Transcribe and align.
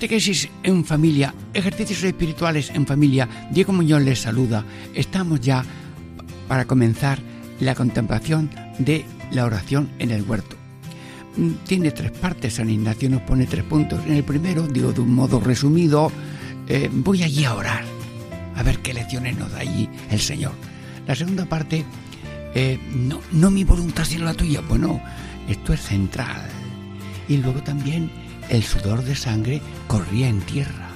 Catequesis 0.00 0.48
en 0.62 0.82
familia, 0.82 1.34
ejercicios 1.52 2.02
espirituales 2.02 2.70
en 2.70 2.86
familia. 2.86 3.28
Diego 3.50 3.74
Muñoz 3.74 4.00
les 4.00 4.20
saluda. 4.20 4.64
Estamos 4.94 5.42
ya 5.42 5.62
para 6.48 6.64
comenzar 6.64 7.18
la 7.60 7.74
contemplación 7.74 8.48
de 8.78 9.04
la 9.30 9.44
oración 9.44 9.90
en 9.98 10.10
el 10.10 10.22
huerto. 10.22 10.56
Mm, 11.36 11.50
tiene 11.66 11.90
tres 11.90 12.12
partes, 12.12 12.54
San 12.54 12.70
Ignacio 12.70 13.10
nos 13.10 13.20
pone 13.20 13.44
tres 13.44 13.62
puntos. 13.62 14.00
En 14.06 14.14
el 14.14 14.24
primero, 14.24 14.66
digo 14.66 14.90
de 14.90 15.02
un 15.02 15.14
modo 15.14 15.38
resumido, 15.38 16.10
eh, 16.66 16.88
voy 16.90 17.22
allí 17.22 17.44
a 17.44 17.54
orar, 17.54 17.84
a 18.56 18.62
ver 18.62 18.78
qué 18.78 18.94
lecciones 18.94 19.36
nos 19.36 19.52
da 19.52 19.58
allí 19.58 19.86
el 20.10 20.20
Señor. 20.20 20.52
La 21.06 21.14
segunda 21.14 21.44
parte, 21.44 21.84
eh, 22.54 22.80
no, 22.94 23.20
no 23.32 23.50
mi 23.50 23.64
voluntad 23.64 24.06
sino 24.06 24.24
la 24.24 24.32
tuya. 24.32 24.62
Bueno, 24.66 24.98
esto 25.46 25.74
es 25.74 25.82
central. 25.82 26.48
Y 27.28 27.36
luego 27.36 27.62
también 27.62 28.10
el 28.50 28.62
sudor 28.64 29.02
de 29.02 29.14
sangre 29.14 29.62
corría 29.86 30.28
en 30.28 30.40
tierra. 30.40 30.90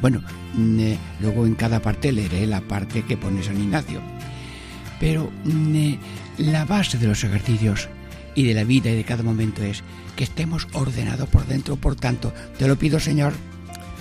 Bueno, 0.00 0.22
mm, 0.54 0.80
eh, 0.80 0.98
luego 1.20 1.46
en 1.46 1.54
cada 1.54 1.80
parte 1.80 2.12
leeré 2.12 2.46
la 2.46 2.60
parte 2.60 3.02
que 3.02 3.16
pone 3.16 3.42
San 3.42 3.60
Ignacio. 3.60 4.00
Pero 5.00 5.30
mm, 5.44 5.74
eh, 5.74 5.98
la 6.38 6.64
base 6.64 6.98
de 6.98 7.08
los 7.08 7.24
ejercicios 7.24 7.88
y 8.34 8.44
de 8.44 8.54
la 8.54 8.64
vida 8.64 8.90
y 8.90 8.96
de 8.96 9.04
cada 9.04 9.22
momento 9.22 9.64
es 9.64 9.82
que 10.14 10.24
estemos 10.24 10.68
ordenados 10.72 11.28
por 11.28 11.46
dentro. 11.46 11.76
Por 11.76 11.96
tanto, 11.96 12.32
te 12.58 12.68
lo 12.68 12.76
pido, 12.76 13.00
Señor, 13.00 13.32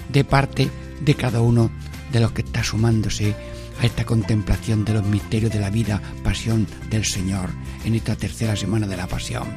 de 0.09 0.23
parte 0.23 0.69
de 1.01 1.15
cada 1.15 1.41
uno 1.41 1.71
de 2.11 2.19
los 2.19 2.31
que 2.31 2.41
está 2.41 2.63
sumándose 2.63 3.35
a 3.81 3.85
esta 3.85 4.05
contemplación 4.05 4.85
de 4.85 4.93
los 4.93 5.05
misterios 5.05 5.51
de 5.51 5.59
la 5.59 5.69
vida, 5.69 6.01
pasión 6.23 6.67
del 6.89 7.05
Señor 7.05 7.49
en 7.85 7.95
esta 7.95 8.15
tercera 8.15 8.55
semana 8.55 8.87
de 8.87 8.97
la 8.97 9.07
pasión. 9.07 9.47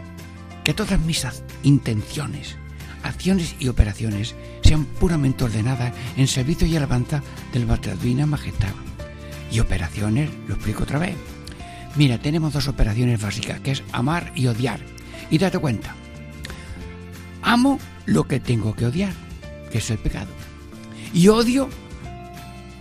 Que 0.64 0.74
todas 0.74 1.00
mis 1.00 1.26
intenciones, 1.62 2.56
acciones 3.02 3.54
y 3.58 3.68
operaciones 3.68 4.34
sean 4.62 4.84
puramente 4.84 5.44
ordenadas 5.44 5.92
en 6.16 6.26
servicio 6.26 6.66
y 6.66 6.76
alabanza 6.76 7.22
del 7.52 7.66
Divina 8.00 8.26
Majestad. 8.26 8.72
Y 9.50 9.60
operaciones, 9.60 10.30
lo 10.46 10.54
explico 10.54 10.84
otra 10.84 10.98
vez. 10.98 11.16
Mira, 11.96 12.18
tenemos 12.18 12.52
dos 12.52 12.68
operaciones 12.68 13.20
básicas, 13.20 13.60
que 13.60 13.72
es 13.72 13.82
amar 13.92 14.32
y 14.34 14.46
odiar. 14.46 14.80
Y 15.30 15.38
date 15.38 15.58
cuenta, 15.58 15.94
amo 17.42 17.78
lo 18.06 18.24
que 18.24 18.40
tengo 18.40 18.74
que 18.74 18.86
odiar, 18.86 19.12
que 19.72 19.78
es 19.78 19.90
el 19.90 19.98
pecado. 19.98 20.28
Y 21.12 21.28
odio, 21.28 21.68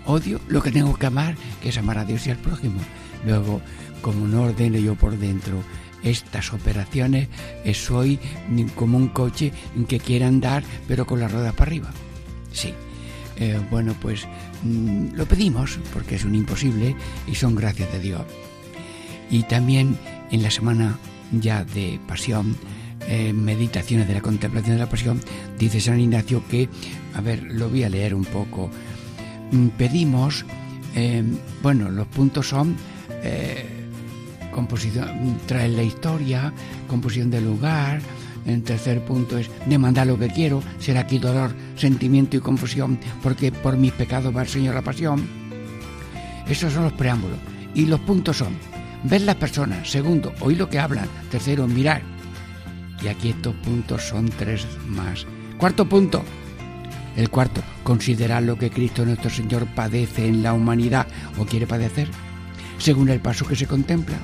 odio 0.06 0.40
lo 0.48 0.62
que 0.62 0.72
tengo 0.72 0.96
que 0.96 1.08
amar, 1.08 1.36
que 1.62 1.70
es 1.70 1.78
amar 1.78 1.98
a 1.98 2.06
Dios 2.06 2.28
y 2.28 2.32
al 2.32 2.38
prójimo. 2.38 2.80
Luego, 3.26 3.62
como 4.02 4.28
no 4.28 4.44
ordeno 4.44 4.78
yo 4.78 4.96
por 4.96 5.18
dentro 5.18 5.64
estas 6.04 6.54
operaciones, 6.54 7.28
eh, 7.64 7.74
soy 7.74 8.20
como 8.76 8.98
un 8.98 9.10
coche 9.10 9.52
que 9.88 10.00
quiere 10.00 10.26
andar 10.26 10.64
pero 10.88 11.06
con 11.06 11.20
las 11.20 11.32
ruedas 11.32 11.54
para 11.54 11.70
arriba. 11.70 11.90
Sí. 12.52 12.74
Eh, 13.38 13.60
bueno, 13.72 13.96
pues 14.02 14.28
mm, 14.64 15.16
lo 15.16 15.26
pedimos 15.26 15.80
porque 15.94 16.16
es 16.16 16.26
un 16.26 16.36
imposible 16.36 16.96
y 17.28 17.36
son 17.36 17.56
gracias 17.56 17.92
de 17.94 18.00
Dios. 18.00 18.22
Y 19.30 19.44
también 19.44 19.98
en 20.32 20.44
la 20.44 20.52
semana 20.52 20.98
ya 21.32 21.64
de 21.64 22.00
pasión, 22.08 22.58
eh, 23.08 23.32
meditaciones 23.32 24.08
de 24.08 24.16
la 24.16 24.22
contemplación 24.22 24.76
de 24.76 24.84
la 24.84 24.90
pasión, 24.90 25.22
dice 25.58 25.80
San 25.80 26.00
Ignacio 26.00 26.44
que, 26.50 26.68
a 27.14 27.22
ver, 27.22 27.44
lo 27.44 27.70
voy 27.70 27.84
a 27.84 27.90
leer 27.90 28.14
un 28.14 28.26
poco. 28.26 28.70
Mm, 29.52 29.68
pedimos, 29.70 30.46
bueno, 31.62 31.90
los 31.90 32.08
puntos 32.08 32.50
son 32.50 32.76
composición, 34.52 35.38
traer 35.46 35.72
la 35.72 35.84
historia, 35.84 36.54
composición 36.88 37.30
del 37.30 37.46
lugar. 37.46 38.02
El 38.46 38.64
tercer 38.64 39.04
punto 39.04 39.38
es 39.38 39.50
demandar 39.66 40.08
lo 40.08 40.18
que 40.18 40.30
quiero, 40.30 40.64
ser 40.80 40.98
aquí 40.98 41.20
dolor, 41.20 41.54
sentimiento 41.76 42.38
y 42.38 42.40
confusión, 42.40 43.00
porque 43.22 43.52
por 43.52 43.78
mis 43.78 43.92
pecados 43.92 44.36
va 44.36 44.42
el 44.42 44.48
Señor 44.48 44.76
la 44.76 44.82
pasión. 44.82 45.28
Esos 46.48 46.74
son 46.74 46.84
los 46.84 46.94
preámbulos. 46.94 47.38
Y 47.76 47.86
los 47.86 48.00
puntos 48.00 48.38
son 48.38 48.56
ver 49.04 49.22
las 49.22 49.36
personas, 49.36 49.90
segundo, 49.90 50.34
oír 50.42 50.58
lo 50.58 50.70
que 50.70 50.80
hablan, 50.80 51.08
tercero, 51.30 51.68
mirar. 51.68 52.02
Y 53.02 53.08
aquí 53.08 53.30
estos 53.30 53.56
puntos 53.56 54.04
son 54.04 54.30
tres 54.30 54.66
más. 54.88 55.26
Cuarto 55.58 55.88
punto. 55.88 56.24
El 57.16 57.30
cuarto, 57.30 57.62
considerar 57.84 58.44
lo 58.44 58.58
que 58.58 58.70
Cristo 58.70 59.06
nuestro 59.06 59.30
Señor 59.30 59.68
padece 59.68 60.28
en 60.28 60.42
la 60.42 60.54
humanidad 60.54 61.08
o 61.38 61.46
quiere 61.46 61.68
padecer, 61.68 62.10
según 62.78 63.10
el 63.10 63.20
paso 63.20 63.46
que 63.46 63.56
se 63.56 63.68
contempla. 63.68 64.18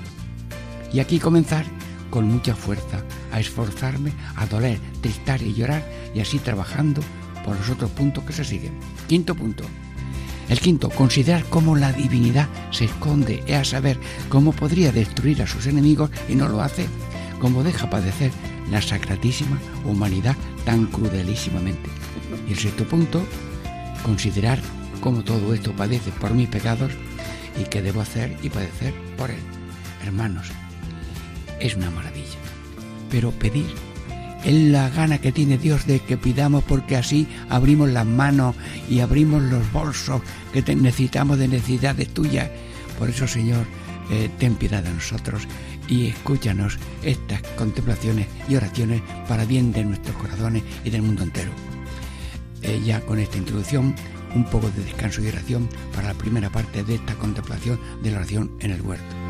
Y 0.95 1.01
aquí 1.01 1.19
comenzar 1.19 1.65
con 2.09 2.25
mucha 2.25 2.55
fuerza 2.55 3.03
a 3.33 3.41
esforzarme, 3.41 4.13
a 4.37 4.45
doler, 4.45 4.79
tristar 5.01 5.41
y 5.41 5.53
llorar 5.53 5.85
y 6.13 6.21
así 6.21 6.39
trabajando 6.39 7.01
por 7.43 7.57
los 7.57 7.69
otros 7.69 7.91
puntos 7.91 8.23
que 8.23 8.31
se 8.31 8.45
siguen. 8.45 8.79
Quinto 9.05 9.35
punto. 9.35 9.65
El 10.47 10.61
quinto, 10.61 10.89
considerar 10.89 11.43
cómo 11.49 11.75
la 11.75 11.91
divinidad 11.91 12.47
se 12.71 12.85
esconde, 12.85 13.43
es 13.45 13.57
a 13.57 13.65
saber, 13.65 13.99
cómo 14.29 14.53
podría 14.53 14.93
destruir 14.93 15.41
a 15.41 15.47
sus 15.47 15.67
enemigos 15.67 16.11
y 16.29 16.35
no 16.35 16.47
lo 16.47 16.61
hace, 16.61 16.87
cómo 17.41 17.61
deja 17.61 17.89
padecer 17.89 18.31
la 18.71 18.81
sacratísima 18.81 19.59
humanidad 19.83 20.37
tan 20.63 20.85
crudelísimamente. 20.85 21.89
Y 22.47 22.53
el 22.53 22.57
sexto 22.57 22.87
punto, 22.87 23.21
considerar 24.01 24.61
cómo 25.01 25.25
todo 25.25 25.53
esto 25.53 25.73
padece 25.73 26.11
por 26.11 26.33
mis 26.33 26.47
pecados 26.47 26.93
y 27.59 27.65
qué 27.65 27.81
debo 27.81 27.99
hacer 27.99 28.37
y 28.41 28.49
padecer 28.49 28.93
por 29.17 29.29
él. 29.29 29.41
Hermanos, 30.01 30.51
es 31.59 31.75
una 31.75 31.91
maravilla. 31.91 32.37
Pero 33.09 33.31
pedir 33.31 33.67
es 34.45 34.53
la 34.53 34.89
gana 34.89 35.17
que 35.17 35.31
tiene 35.31 35.57
Dios 35.57 35.87
de 35.87 35.99
que 35.99 36.17
pidamos 36.17 36.63
porque 36.63 36.95
así 36.95 37.27
abrimos 37.49 37.89
las 37.89 38.05
manos 38.05 38.55
y 38.87 38.99
abrimos 38.99 39.41
los 39.41 39.71
bolsos 39.71 40.21
que 40.53 40.61
necesitamos 40.75 41.39
de 41.39 41.47
necesidades 41.47 42.13
tuyas. 42.13 42.49
Por 42.99 43.09
eso, 43.09 43.27
Señor, 43.27 43.65
eh, 44.11 44.29
ten 44.37 44.55
piedad 44.55 44.83
de 44.83 44.93
nosotros 44.93 45.47
y 45.87 46.07
escúchanos 46.07 46.77
estas 47.01 47.41
contemplaciones 47.57 48.27
y 48.47 48.55
oraciones 48.55 49.01
para 49.27 49.45
bien 49.45 49.71
de 49.71 49.83
nuestros 49.83 50.15
corazones 50.17 50.63
y 50.83 50.91
del 50.91 51.01
mundo 51.01 51.23
entero. 51.23 51.51
Eh, 52.61 52.81
ya 52.85 53.01
con 53.01 53.19
esta 53.19 53.37
introducción, 53.37 53.95
un 54.35 54.45
poco 54.45 54.69
de 54.69 54.83
descanso 54.83 55.23
y 55.23 55.27
oración 55.27 55.67
para 55.93 56.09
la 56.09 56.13
primera 56.13 56.51
parte 56.51 56.83
de 56.83 56.95
esta 56.95 57.15
contemplación 57.15 57.79
de 58.03 58.11
la 58.11 58.17
oración 58.17 58.51
en 58.59 58.71
el 58.71 58.81
huerto. 58.81 59.24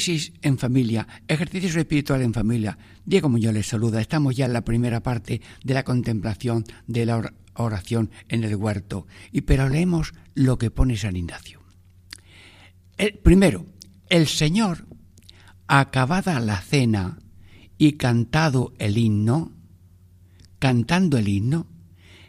Catequesis 0.00 0.32
en 0.40 0.56
familia, 0.56 1.06
ejercicio 1.28 1.78
espiritual 1.78 2.22
en 2.22 2.32
familia. 2.32 2.78
Diego 3.04 3.28
Muñoz 3.28 3.52
les 3.52 3.66
saluda. 3.66 4.00
Estamos 4.00 4.34
ya 4.34 4.46
en 4.46 4.54
la 4.54 4.64
primera 4.64 5.02
parte 5.02 5.42
de 5.62 5.74
la 5.74 5.84
contemplación 5.84 6.64
de 6.86 7.04
la 7.04 7.34
oración 7.52 8.10
en 8.30 8.42
el 8.44 8.56
huerto. 8.56 9.06
Y 9.30 9.42
pero 9.42 9.68
leemos 9.68 10.14
lo 10.34 10.56
que 10.56 10.70
pone 10.70 10.96
San 10.96 11.16
Ignacio. 11.16 11.60
El, 12.96 13.18
primero, 13.18 13.66
el 14.08 14.26
Señor, 14.26 14.86
acabada 15.66 16.40
la 16.40 16.62
cena 16.62 17.18
y 17.76 17.92
cantado 17.92 18.72
el 18.78 18.96
himno, 18.96 19.52
cantando 20.58 21.18
el 21.18 21.28
himno, 21.28 21.66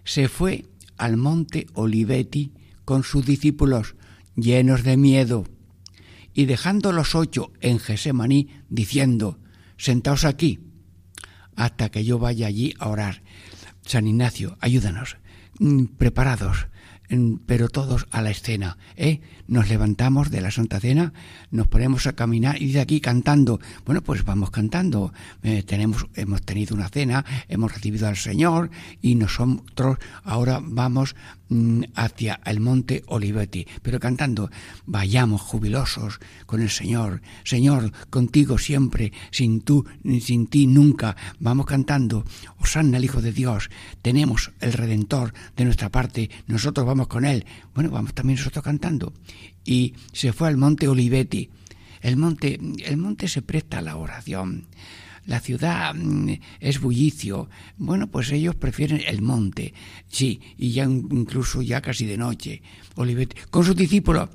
se 0.03 0.27
fue 0.27 0.65
al 0.97 1.15
monte 1.15 1.67
Oliveti 1.73 2.51
con 2.83 3.03
sus 3.03 3.25
discípulos 3.25 3.95
llenos 4.35 4.83
de 4.83 4.97
miedo 4.97 5.45
y 6.33 6.45
dejando 6.45 6.91
los 6.91 7.15
ocho 7.15 7.51
en 7.61 7.79
Gesemaní, 7.79 8.49
diciendo, 8.69 9.39
sentaos 9.77 10.25
aquí, 10.25 10.59
hasta 11.55 11.89
que 11.89 12.03
yo 12.03 12.19
vaya 12.19 12.47
allí 12.47 12.73
a 12.79 12.89
orar. 12.89 13.23
San 13.83 14.07
Ignacio, 14.07 14.57
ayúdanos, 14.61 15.17
mm, 15.59 15.85
preparados, 15.97 16.67
pero 17.45 17.67
todos 17.67 18.07
a 18.11 18.21
la 18.21 18.31
escena. 18.31 18.77
¿eh? 18.95 19.19
Nos 19.47 19.69
levantamos 19.69 20.31
de 20.31 20.41
la 20.41 20.51
Santa 20.51 20.79
Cena, 20.79 21.13
nos 21.49 21.67
ponemos 21.67 22.07
a 22.07 22.13
caminar 22.13 22.61
y 22.61 22.71
de 22.71 22.79
aquí 22.79 23.01
cantando. 23.01 23.59
Bueno, 23.85 24.01
pues 24.01 24.23
vamos 24.23 24.51
cantando. 24.51 25.13
Eh, 25.43 25.63
tenemos, 25.63 26.07
hemos 26.15 26.41
tenido 26.43 26.75
una 26.75 26.87
cena, 26.89 27.25
hemos 27.49 27.73
recibido 27.73 28.07
al 28.07 28.15
Señor 28.15 28.71
y 29.01 29.15
nosotros 29.15 29.97
ahora 30.23 30.61
vamos 30.63 31.15
mm, 31.15 31.40
hacia 31.95 32.39
el 32.45 32.59
monte 32.59 33.03
Olivetti, 33.07 33.67
pero 33.81 33.99
cantando, 33.99 34.49
vayamos 34.85 35.41
jubilosos 35.41 36.19
con 36.45 36.61
el 36.61 36.69
Señor. 36.69 37.21
Señor, 37.43 37.91
contigo 38.09 38.57
siempre, 38.57 39.11
sin 39.31 39.61
tú, 39.61 39.85
sin 40.21 40.47
ti 40.47 40.67
nunca. 40.67 41.15
Vamos 41.39 41.65
cantando, 41.65 42.25
Osanna 42.59 42.97
el 42.97 43.05
Hijo 43.05 43.21
de 43.21 43.33
Dios. 43.33 43.69
Tenemos 44.01 44.51
el 44.61 44.73
Redentor 44.73 45.33
de 45.55 45.65
nuestra 45.65 45.89
parte, 45.89 46.29
nosotros 46.47 46.85
vamos 46.85 47.07
con 47.07 47.25
Él. 47.25 47.45
Bueno, 47.73 47.89
vamos 47.89 48.13
también 48.13 48.37
nosotros 48.37 48.63
cantando. 48.63 49.13
Y 49.65 49.93
se 50.13 50.33
fue 50.33 50.47
al 50.47 50.57
monte 50.57 50.87
Olivetti. 50.87 51.49
El 52.01 52.17
monte, 52.17 52.59
el 52.83 52.97
monte 52.97 53.27
se 53.27 53.41
presta 53.41 53.79
a 53.79 53.81
la 53.81 53.95
oración. 53.95 54.65
La 55.25 55.39
ciudad 55.39 55.93
mm, 55.93 56.31
es 56.59 56.79
bullicio. 56.79 57.49
Bueno, 57.77 58.07
pues 58.07 58.31
ellos 58.31 58.55
prefieren 58.55 59.01
el 59.05 59.21
monte. 59.21 59.73
Sí, 60.07 60.41
y 60.57 60.71
ya 60.71 60.83
incluso 60.83 61.61
ya 61.61 61.81
casi 61.81 62.05
de 62.05 62.17
noche. 62.17 62.61
Con 63.49 63.65
sus 63.65 63.75
discípulos 63.75 64.29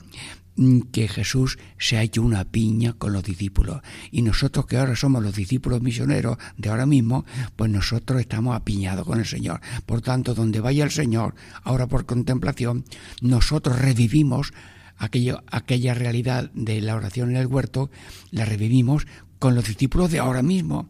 mm, 0.56 0.80
que 0.92 1.08
Jesús 1.08 1.58
se 1.78 1.96
ha 1.96 2.02
hecho 2.02 2.22
una 2.22 2.44
piña 2.44 2.92
con 2.92 3.12
los 3.12 3.24
discípulos. 3.24 3.82
Y 4.12 4.22
nosotros 4.22 4.66
que 4.66 4.76
ahora 4.76 4.94
somos 4.94 5.22
los 5.22 5.34
discípulos 5.34 5.82
misioneros 5.82 6.38
de 6.56 6.68
ahora 6.68 6.86
mismo, 6.86 7.24
pues 7.56 7.70
nosotros 7.70 8.20
estamos 8.20 8.54
apiñados 8.54 9.06
con 9.06 9.18
el 9.18 9.26
Señor. 9.26 9.60
Por 9.86 10.02
tanto, 10.02 10.34
donde 10.34 10.60
vaya 10.60 10.84
el 10.84 10.92
Señor, 10.92 11.34
ahora 11.64 11.88
por 11.88 12.06
contemplación, 12.06 12.84
nosotros 13.20 13.78
revivimos 13.78 14.52
aquello, 14.98 15.42
aquella 15.50 15.94
realidad 15.94 16.50
de 16.54 16.80
la 16.80 16.94
oración 16.94 17.30
en 17.30 17.36
el 17.36 17.46
huerto, 17.46 17.90
la 18.30 18.44
revivimos 18.44 19.06
con 19.38 19.54
los 19.54 19.66
discípulos 19.66 20.10
de 20.10 20.18
ahora 20.18 20.42
mismo. 20.42 20.88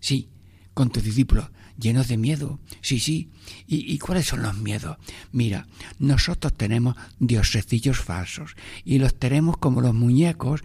Sí, 0.00 0.28
con 0.74 0.90
tus 0.90 1.02
discípulos, 1.02 1.50
llenos 1.78 2.08
de 2.08 2.16
miedo. 2.16 2.60
Sí, 2.80 2.98
sí. 3.00 3.30
¿Y, 3.66 3.92
¿Y, 3.92 3.98
cuáles 3.98 4.26
son 4.26 4.42
los 4.42 4.56
miedos? 4.56 4.96
Mira, 5.32 5.66
nosotros 5.98 6.52
tenemos 6.54 6.96
diosecillos 7.18 7.98
falsos 7.98 8.54
y 8.84 8.98
los 8.98 9.14
tenemos 9.18 9.56
como 9.56 9.80
los 9.80 9.94
muñecos 9.94 10.62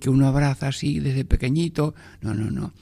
que 0.00 0.10
uno 0.10 0.26
abraza 0.26 0.68
así 0.68 1.00
desde 1.00 1.24
pequeñito. 1.24 1.94
No, 2.20 2.34
no, 2.34 2.50
no. 2.50 2.72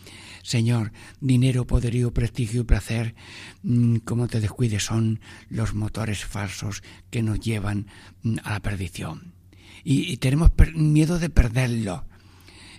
Señor, 0.43 0.93
dinero, 1.21 1.67
poderío, 1.67 2.15
prestigio 2.15 2.63
y 2.63 2.65
placer, 2.65 3.15
mm, 3.63 3.97
como 3.97 4.29
te 4.29 4.41
descuides, 4.41 4.85
son 4.85 5.21
los 5.51 5.75
motores 5.75 6.25
falsos 6.25 6.83
que 7.11 7.23
nos 7.23 7.41
llevan 7.41 7.87
mm, 8.23 8.37
a 8.45 8.53
la 8.53 8.61
perdición 8.61 9.39
y, 9.85 10.17
tenemos 10.19 10.51
miedo 10.75 11.19
de 11.19 11.31
perderlo 11.31 12.05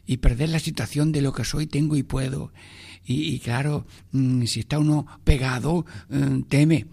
y 0.09 0.17
perder 0.17 0.49
la 0.49 0.57
situación 0.57 1.11
de 1.11 1.21
lo 1.21 1.33
que 1.33 1.45
soy, 1.45 1.67
tengo 1.67 1.95
y 1.95 2.01
puedo. 2.01 2.51
Y, 3.05 3.37
claro, 3.41 3.85
mm, 4.11 4.45
si 4.45 4.61
está 4.61 4.79
uno 4.79 5.05
pegado, 5.23 5.85
mm, 6.09 6.41
teme. 6.49 6.87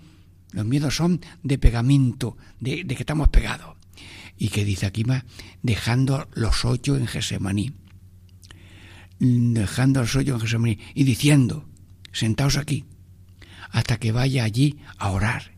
Los 0.53 0.67
miedos 0.67 0.97
son 0.97 1.23
de 1.43 1.57
pegamento, 1.57 2.37
de, 2.61 2.87
que 2.87 2.95
estamos 2.95 3.31
pegados. 3.31 3.75
Y 4.37 4.51
que 4.51 4.67
dice 4.67 4.85
aquí 4.85 5.05
más, 5.05 5.25
dejando 5.63 6.29
los 6.35 6.67
ocho 6.67 6.99
en 6.99 7.07
Gesemaní. 7.07 7.73
Mm, 9.19 9.55
dejando 9.55 10.01
los 10.03 10.15
ocho 10.15 10.35
en 10.35 10.41
Gesemaní. 10.41 10.79
Y 10.95 11.05
diciendo, 11.05 11.65
sentaos 12.13 12.59
aquí, 12.59 12.85
hasta 13.71 13.97
que 13.97 14.13
vaya 14.13 14.45
allí 14.45 14.77
a 14.99 15.09
orar. 15.09 15.53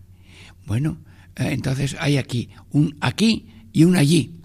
Bueno, 0.65 0.99
eh, 1.35 1.49
entonces 1.51 1.97
hay 1.99 2.19
aquí 2.19 2.51
un 2.71 2.97
aquí 3.01 3.49
y 3.73 3.83
un 3.83 3.97
allí. 3.97 4.39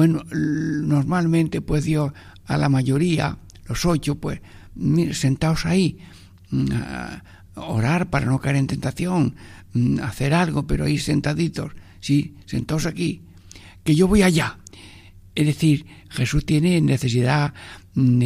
Bueno, 0.00 0.24
normalmente 0.32 1.60
pues 1.60 1.84
Dios 1.84 2.12
a 2.50 2.58
la 2.58 2.68
mayoría, 2.68 3.38
los 3.68 3.86
ocho, 3.86 4.16
pues 4.16 4.40
sentaos 5.12 5.66
ahí, 5.66 5.98
mm, 6.50 6.66
orar 7.54 8.10
para 8.10 8.26
no 8.26 8.40
caer 8.40 8.56
en 8.56 8.66
tentación, 8.66 9.36
mm, 9.72 10.00
hacer 10.00 10.34
algo, 10.34 10.66
pero 10.66 10.84
ahí 10.84 10.98
sentaditos, 10.98 11.72
sí, 12.00 12.34
sentaos 12.46 12.86
aquí, 12.86 13.22
que 13.84 13.94
yo 13.94 14.08
voy 14.08 14.22
allá. 14.22 14.58
Es 15.36 15.46
decir, 15.46 15.86
Jesús 16.08 16.44
tiene 16.44 16.80
necesidad, 16.80 17.54
mm, 17.94 18.22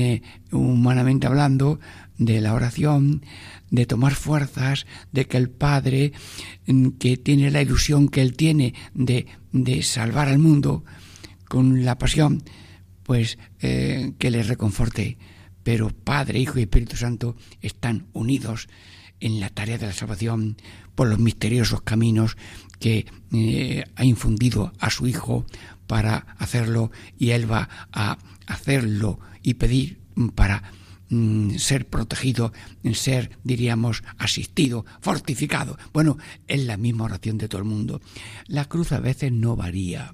humanamente 0.53 1.27
hablando, 1.27 1.79
de 2.17 2.41
la 2.41 2.55
oración, 2.55 3.27
de 3.71 3.85
tomar 3.85 4.15
fuerzas, 4.15 4.87
de 5.13 5.27
que 5.27 5.37
el 5.37 5.51
Padre, 5.51 6.13
que 6.99 7.19
tiene 7.19 7.51
la 7.51 7.61
ilusión 7.61 8.09
que 8.09 8.23
Él 8.23 8.37
tiene 8.37 8.73
de, 8.95 9.27
de 9.53 9.83
salvar 9.83 10.29
al 10.29 10.39
mundo, 10.39 10.83
con 11.47 11.85
la 11.85 11.99
pasión, 11.99 12.43
pues 13.05 13.39
eh, 13.61 14.15
que 14.19 14.31
les 14.31 14.49
reconforte. 14.49 15.19
Pero 15.63 15.91
Padre, 15.91 16.41
Hijo 16.41 16.59
y 16.59 16.63
Espíritu 16.63 16.97
Santo 16.97 17.37
están 17.63 18.09
unidos 18.13 18.69
en 19.21 19.41
la 19.41 19.49
tarea 19.49 19.79
de 19.79 19.87
la 19.87 19.93
salvación 19.93 20.57
por 20.95 21.09
los 21.09 21.19
misteriosos 21.19 21.83
caminos 21.83 22.37
que 22.81 23.07
eh, 23.33 23.85
ha 23.95 24.05
infundido 24.05 24.73
a 24.79 24.91
su 24.91 25.07
Hijo 25.07 25.47
para 25.87 26.35
hacerlo 26.39 26.91
y 27.19 27.31
Él 27.31 27.51
va 27.51 27.69
a 27.93 28.19
hacerlo 28.47 29.21
y 29.43 29.55
pedir 29.55 30.01
para 30.35 30.63
mm, 31.09 31.57
ser 31.57 31.87
protegido, 31.87 32.53
ser, 32.93 33.39
diríamos, 33.45 34.03
asistido, 34.19 34.85
fortificado. 35.01 35.79
Bueno, 35.93 36.19
es 36.47 36.65
la 36.65 36.77
misma 36.77 37.05
oración 37.05 37.39
de 37.39 37.49
todo 37.49 37.61
el 37.61 37.69
mundo. 37.69 38.01
La 38.47 38.67
cruz 38.67 38.93
a 38.93 39.01
veces 39.01 39.33
no 39.33 39.57
varía 39.57 40.13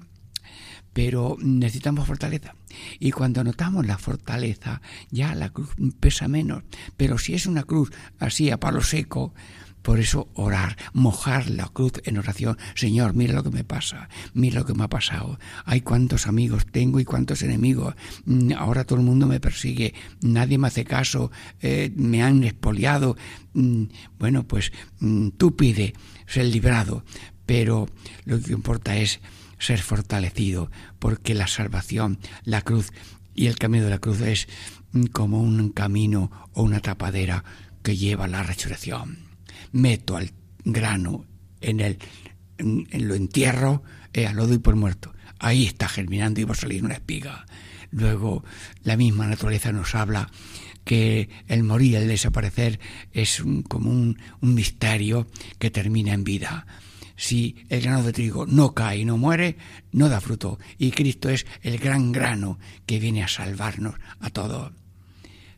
pero 0.93 1.37
necesitamos 1.39 2.07
fortaleza. 2.07 2.55
Y 2.99 3.11
cuando 3.11 3.43
notamos 3.43 3.85
la 3.85 3.97
fortaleza, 3.97 4.81
ya 5.09 5.35
la 5.35 5.49
cruz 5.49 5.69
pesa 5.99 6.27
menos. 6.27 6.63
Pero 6.97 7.17
si 7.17 7.33
es 7.33 7.45
una 7.45 7.63
cruz 7.63 7.91
así 8.19 8.49
a 8.49 8.59
palo 8.59 8.81
seco, 8.81 9.33
por 9.81 9.99
eso 9.99 10.29
orar, 10.35 10.77
mojar 10.93 11.49
la 11.49 11.67
cruz 11.67 11.93
en 12.03 12.17
oración. 12.17 12.57
Señor, 12.75 13.15
mira 13.15 13.33
lo 13.33 13.43
que 13.43 13.49
me 13.49 13.63
pasa, 13.63 14.09
mira 14.33 14.59
lo 14.59 14.65
que 14.65 14.73
me 14.73 14.83
ha 14.83 14.89
pasado. 14.89 15.39
Hay 15.65 15.81
cuántos 15.81 16.27
amigos 16.27 16.65
tengo 16.71 16.99
y 16.99 17.05
cuántos 17.05 17.41
enemigos. 17.41 17.95
Mm, 18.25 18.53
ahora 18.57 18.83
todo 18.83 18.99
el 18.99 19.05
mundo 19.05 19.27
me 19.27 19.39
persigue, 19.39 19.93
nadie 20.21 20.57
me 20.57 20.67
hace 20.67 20.85
caso, 20.85 21.31
eh, 21.61 21.91
me 21.95 22.21
han 22.21 22.43
expoliado. 22.43 23.17
Mm, 23.53 23.85
bueno, 24.19 24.47
pues 24.47 24.71
mm, 24.99 25.29
tú 25.29 25.55
pide 25.55 25.93
ser 26.27 26.45
librado, 26.45 27.03
pero 27.45 27.89
lo 28.25 28.39
que 28.39 28.53
importa 28.53 28.97
es 28.97 29.19
ser 29.61 29.79
fortalecido, 29.81 30.71
porque 30.97 31.35
la 31.35 31.47
salvación, 31.47 32.19
la 32.43 32.61
cruz 32.63 32.91
y 33.35 33.45
el 33.45 33.57
camino 33.57 33.85
de 33.85 33.91
la 33.91 33.99
cruz 33.99 34.19
es 34.21 34.47
como 35.11 35.39
un 35.39 35.69
camino 35.69 36.49
o 36.53 36.63
una 36.63 36.79
tapadera 36.79 37.43
que 37.83 37.95
lleva 37.95 38.25
a 38.25 38.27
la 38.27 38.43
resurrección. 38.43 39.19
Meto 39.71 40.17
al 40.17 40.31
grano 40.65 41.25
en 41.61 41.79
el 41.79 41.99
lo 42.57 43.15
entierro, 43.15 43.83
eh, 44.13 44.31
lo 44.33 44.47
doy 44.47 44.57
por 44.57 44.75
muerto. 44.75 45.13
Ahí 45.39 45.65
está 45.65 45.87
germinando 45.87 46.41
y 46.41 46.43
va 46.43 46.53
a 46.53 46.55
salir 46.55 46.83
una 46.83 46.95
espiga. 46.95 47.45
Luego 47.91 48.43
la 48.83 48.97
misma 48.97 49.27
naturaleza 49.27 49.71
nos 49.71 49.95
habla 49.95 50.29
que 50.83 51.29
el 51.47 51.63
morir, 51.63 51.95
el 51.95 52.07
desaparecer 52.07 52.79
es 53.11 53.43
como 53.67 53.91
un 53.91 54.17
misterio 54.41 55.27
que 55.59 55.69
termina 55.69 56.13
en 56.13 56.23
vida 56.23 56.65
si 57.21 57.55
el 57.69 57.81
grano 57.81 58.01
de 58.01 58.13
trigo 58.13 58.47
no 58.47 58.73
cae 58.73 58.97
y 58.97 59.05
no 59.05 59.15
muere, 59.15 59.55
no 59.91 60.09
da 60.09 60.19
fruto. 60.19 60.57
Y 60.79 60.89
Cristo 60.89 61.29
es 61.29 61.45
el 61.61 61.77
gran 61.77 62.11
grano 62.11 62.57
que 62.87 62.97
viene 62.97 63.21
a 63.23 63.27
salvarnos 63.27 63.93
a 64.19 64.31
todos. 64.31 64.73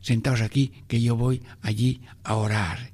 Sentaos 0.02 0.42
aquí, 0.42 0.84
que 0.88 1.00
yo 1.00 1.16
voy 1.16 1.42
allí 1.62 2.02
a 2.22 2.34
orar. 2.34 2.92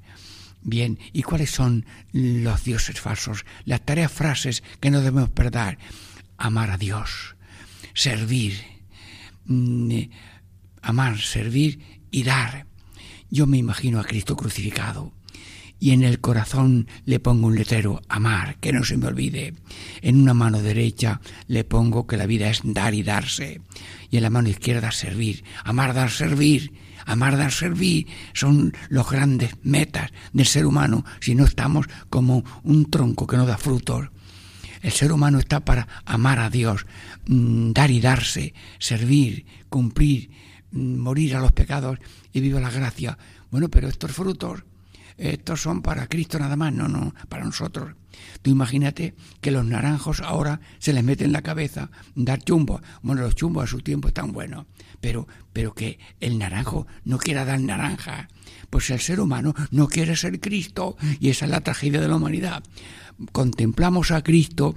Bien, 0.61 0.99
¿y 1.11 1.21
cuáles 1.21 1.51
son 1.51 1.85
los 2.13 2.63
dioses 2.63 3.01
falsos? 3.01 3.43
Las 3.65 3.83
tareas 3.83 4.09
frases 4.09 4.63
que 4.79 4.89
no 4.89 5.01
debemos 5.01 5.29
perder. 5.31 5.77
Amar 6.37 6.71
a 6.71 6.77
Dios, 6.77 7.35
servir, 7.93 8.57
mm, 9.47 9.99
amar, 10.81 11.19
servir 11.19 11.99
y 12.09 12.23
dar. 12.23 12.67
Yo 13.29 13.47
me 13.47 13.57
imagino 13.57 13.99
a 13.99 14.05
Cristo 14.05 14.37
crucificado 14.37 15.11
y 15.81 15.91
en 15.91 16.03
el 16.03 16.21
corazón 16.21 16.87
le 17.05 17.19
pongo 17.19 17.47
un 17.47 17.55
letrero, 17.55 18.03
amar, 18.07 18.57
que 18.59 18.71
no 18.71 18.83
se 18.83 18.97
me 18.97 19.07
olvide. 19.07 19.55
En 20.03 20.21
una 20.21 20.35
mano 20.35 20.61
derecha 20.61 21.21
le 21.47 21.63
pongo 21.63 22.05
que 22.05 22.17
la 22.17 22.27
vida 22.27 22.51
es 22.51 22.61
dar 22.63 22.93
y 22.93 23.01
darse. 23.01 23.61
Y 24.11 24.17
en 24.17 24.23
la 24.23 24.29
mano 24.29 24.47
izquierda 24.47 24.91
servir. 24.91 25.43
Amar, 25.63 25.95
dar, 25.95 26.11
servir. 26.11 26.71
Amar, 27.07 27.35
dar, 27.35 27.51
servir 27.51 28.05
son 28.35 28.73
los 28.89 29.09
grandes 29.09 29.55
metas 29.63 30.11
del 30.33 30.45
ser 30.45 30.67
humano 30.67 31.03
si 31.19 31.33
no 31.33 31.45
estamos 31.45 31.87
como 32.11 32.43
un 32.61 32.91
tronco 32.91 33.25
que 33.25 33.37
no 33.37 33.47
da 33.47 33.57
frutos. 33.57 34.09
El 34.83 34.91
ser 34.91 35.11
humano 35.11 35.39
está 35.39 35.61
para 35.61 35.87
amar 36.05 36.37
a 36.37 36.51
Dios, 36.51 36.85
mm, 37.25 37.71
dar 37.71 37.89
y 37.89 38.01
darse, 38.01 38.53
servir, 38.77 39.47
cumplir, 39.67 40.29
mm, 40.73 40.97
morir 40.97 41.35
a 41.35 41.39
los 41.39 41.53
pecados 41.53 41.97
y 42.31 42.39
vivir 42.39 42.61
la 42.61 42.69
gracia. 42.69 43.17
Bueno, 43.49 43.67
pero 43.69 43.87
estos 43.87 44.11
frutos, 44.11 44.63
estos 45.21 45.61
son 45.61 45.83
para 45.83 46.07
Cristo 46.07 46.39
nada 46.39 46.55
más, 46.55 46.73
no, 46.73 46.87
no, 46.87 47.13
para 47.29 47.43
nosotros. 47.43 47.93
Tú 48.41 48.49
imagínate 48.49 49.13
que 49.39 49.51
los 49.51 49.63
naranjos 49.63 50.19
ahora 50.21 50.61
se 50.79 50.93
les 50.93 51.03
mete 51.03 51.25
en 51.25 51.31
la 51.31 51.43
cabeza 51.43 51.91
dar 52.15 52.41
chumbo. 52.43 52.81
Bueno, 53.03 53.21
los 53.21 53.35
chumbos 53.35 53.63
a 53.63 53.67
su 53.67 53.81
tiempo 53.81 54.07
están 54.07 54.31
buenos, 54.31 54.65
pero, 54.99 55.27
pero 55.53 55.75
que 55.75 55.99
el 56.19 56.39
naranjo 56.39 56.87
no 57.05 57.19
quiera 57.19 57.45
dar 57.45 57.59
naranja. 57.59 58.29
Pues 58.71 58.89
el 58.89 58.99
ser 58.99 59.19
humano 59.19 59.53
no 59.69 59.87
quiere 59.87 60.15
ser 60.15 60.39
Cristo 60.39 60.97
y 61.19 61.29
esa 61.29 61.45
es 61.45 61.51
la 61.51 61.61
tragedia 61.61 62.01
de 62.01 62.07
la 62.07 62.15
humanidad. 62.15 62.63
Contemplamos 63.31 64.09
a 64.09 64.23
Cristo 64.23 64.75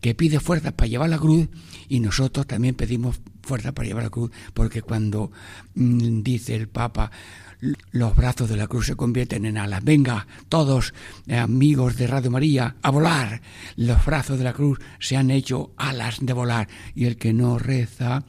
que 0.00 0.16
pide 0.16 0.40
fuerzas 0.40 0.72
para 0.72 0.88
llevar 0.88 1.10
la 1.10 1.18
cruz 1.18 1.48
y 1.88 2.00
nosotros 2.00 2.46
también 2.46 2.74
pedimos 2.74 3.20
fuerza 3.42 3.72
para 3.72 3.86
llevar 3.86 4.02
la 4.02 4.10
cruz, 4.10 4.32
porque 4.52 4.82
cuando 4.82 5.30
mm, 5.74 6.22
dice 6.22 6.56
el 6.56 6.68
Papa, 6.68 7.12
los 7.60 8.14
brazos 8.14 8.48
de 8.48 8.56
la 8.56 8.66
cruz 8.66 8.86
se 8.86 8.96
convierten 8.96 9.44
en 9.44 9.58
alas. 9.58 9.82
Venga, 9.82 10.26
todos 10.48 10.94
eh, 11.26 11.36
amigos 11.36 11.96
de 11.96 12.06
Radio 12.06 12.30
María, 12.30 12.76
a 12.82 12.90
volar. 12.90 13.40
Los 13.76 14.04
brazos 14.04 14.38
de 14.38 14.44
la 14.44 14.52
cruz 14.52 14.78
se 14.98 15.16
han 15.16 15.30
hecho 15.30 15.72
alas 15.76 16.18
de 16.20 16.32
volar. 16.32 16.68
Y 16.94 17.06
el 17.06 17.16
que 17.16 17.32
no 17.32 17.58
reza, 17.58 18.24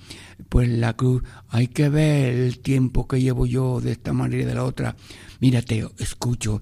pues 0.49 0.69
la 0.69 0.93
cruz, 0.93 1.23
hay 1.49 1.67
que 1.67 1.89
ver 1.89 2.35
el 2.35 2.59
tiempo 2.59 3.07
que 3.07 3.21
llevo 3.21 3.45
yo 3.45 3.81
de 3.81 3.91
esta 3.91 4.13
manera 4.13 4.43
y 4.43 4.45
de 4.45 4.55
la 4.55 4.63
otra. 4.63 4.95
Mírate, 5.39 5.87
escucho, 5.99 6.61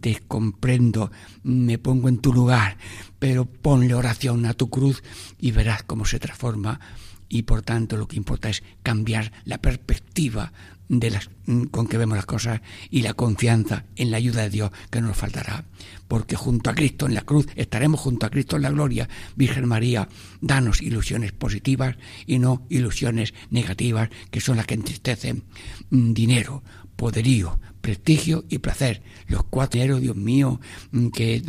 te 0.00 0.20
comprendo, 0.26 1.10
me 1.42 1.78
pongo 1.78 2.08
en 2.08 2.18
tu 2.18 2.32
lugar, 2.32 2.78
pero 3.18 3.44
ponle 3.44 3.94
oración 3.94 4.46
a 4.46 4.54
tu 4.54 4.70
cruz 4.70 5.02
y 5.38 5.50
verás 5.50 5.82
cómo 5.82 6.06
se 6.06 6.18
transforma 6.18 6.80
y 7.28 7.42
por 7.42 7.62
tanto 7.62 7.96
lo 7.96 8.06
que 8.06 8.16
importa 8.16 8.48
es 8.48 8.62
cambiar 8.82 9.32
la 9.44 9.58
perspectiva 9.58 10.52
de 10.88 11.10
las, 11.10 11.30
mm, 11.46 11.64
con 11.64 11.86
que 11.86 11.98
vemos 11.98 12.16
las 12.16 12.26
cosas 12.26 12.60
y 12.90 13.02
la 13.02 13.14
confianza 13.14 13.84
en 13.96 14.10
la 14.10 14.18
ayuda 14.18 14.42
de 14.42 14.50
Dios 14.50 14.70
que 14.90 15.00
no 15.00 15.08
nos 15.08 15.16
faltará. 15.16 15.64
Porque 16.08 16.36
junto 16.36 16.70
a 16.70 16.74
Cristo 16.74 17.06
en 17.06 17.14
la 17.14 17.22
cruz 17.22 17.46
estaremos 17.56 18.00
junto 18.00 18.26
a 18.26 18.30
Cristo 18.30 18.56
en 18.56 18.62
la 18.62 18.70
gloria. 18.70 19.08
Virgen 19.36 19.66
María, 19.66 20.08
danos 20.40 20.82
ilusiones 20.82 21.32
positivas 21.32 21.96
y 22.26 22.38
no 22.38 22.66
ilusiones 22.68 23.34
negativas 23.50 24.10
que 24.30 24.40
son 24.40 24.56
las 24.56 24.66
que 24.66 24.74
entristecen. 24.74 25.44
Mm, 25.90 26.12
dinero, 26.12 26.62
poderío, 26.96 27.58
prestigio 27.80 28.44
y 28.48 28.58
placer. 28.58 29.02
Los 29.26 29.44
cuatro, 29.44 30.00
Dios 30.00 30.16
mío, 30.16 30.60
mm, 30.92 31.08
que 31.08 31.42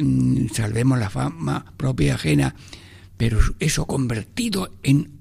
salvemos 0.54 0.98
la 1.00 1.10
fama 1.10 1.74
propia 1.78 2.08
y 2.08 2.10
ajena. 2.12 2.56
Pero 3.18 3.40
eso 3.60 3.86
convertido 3.86 4.74
en 4.84 5.15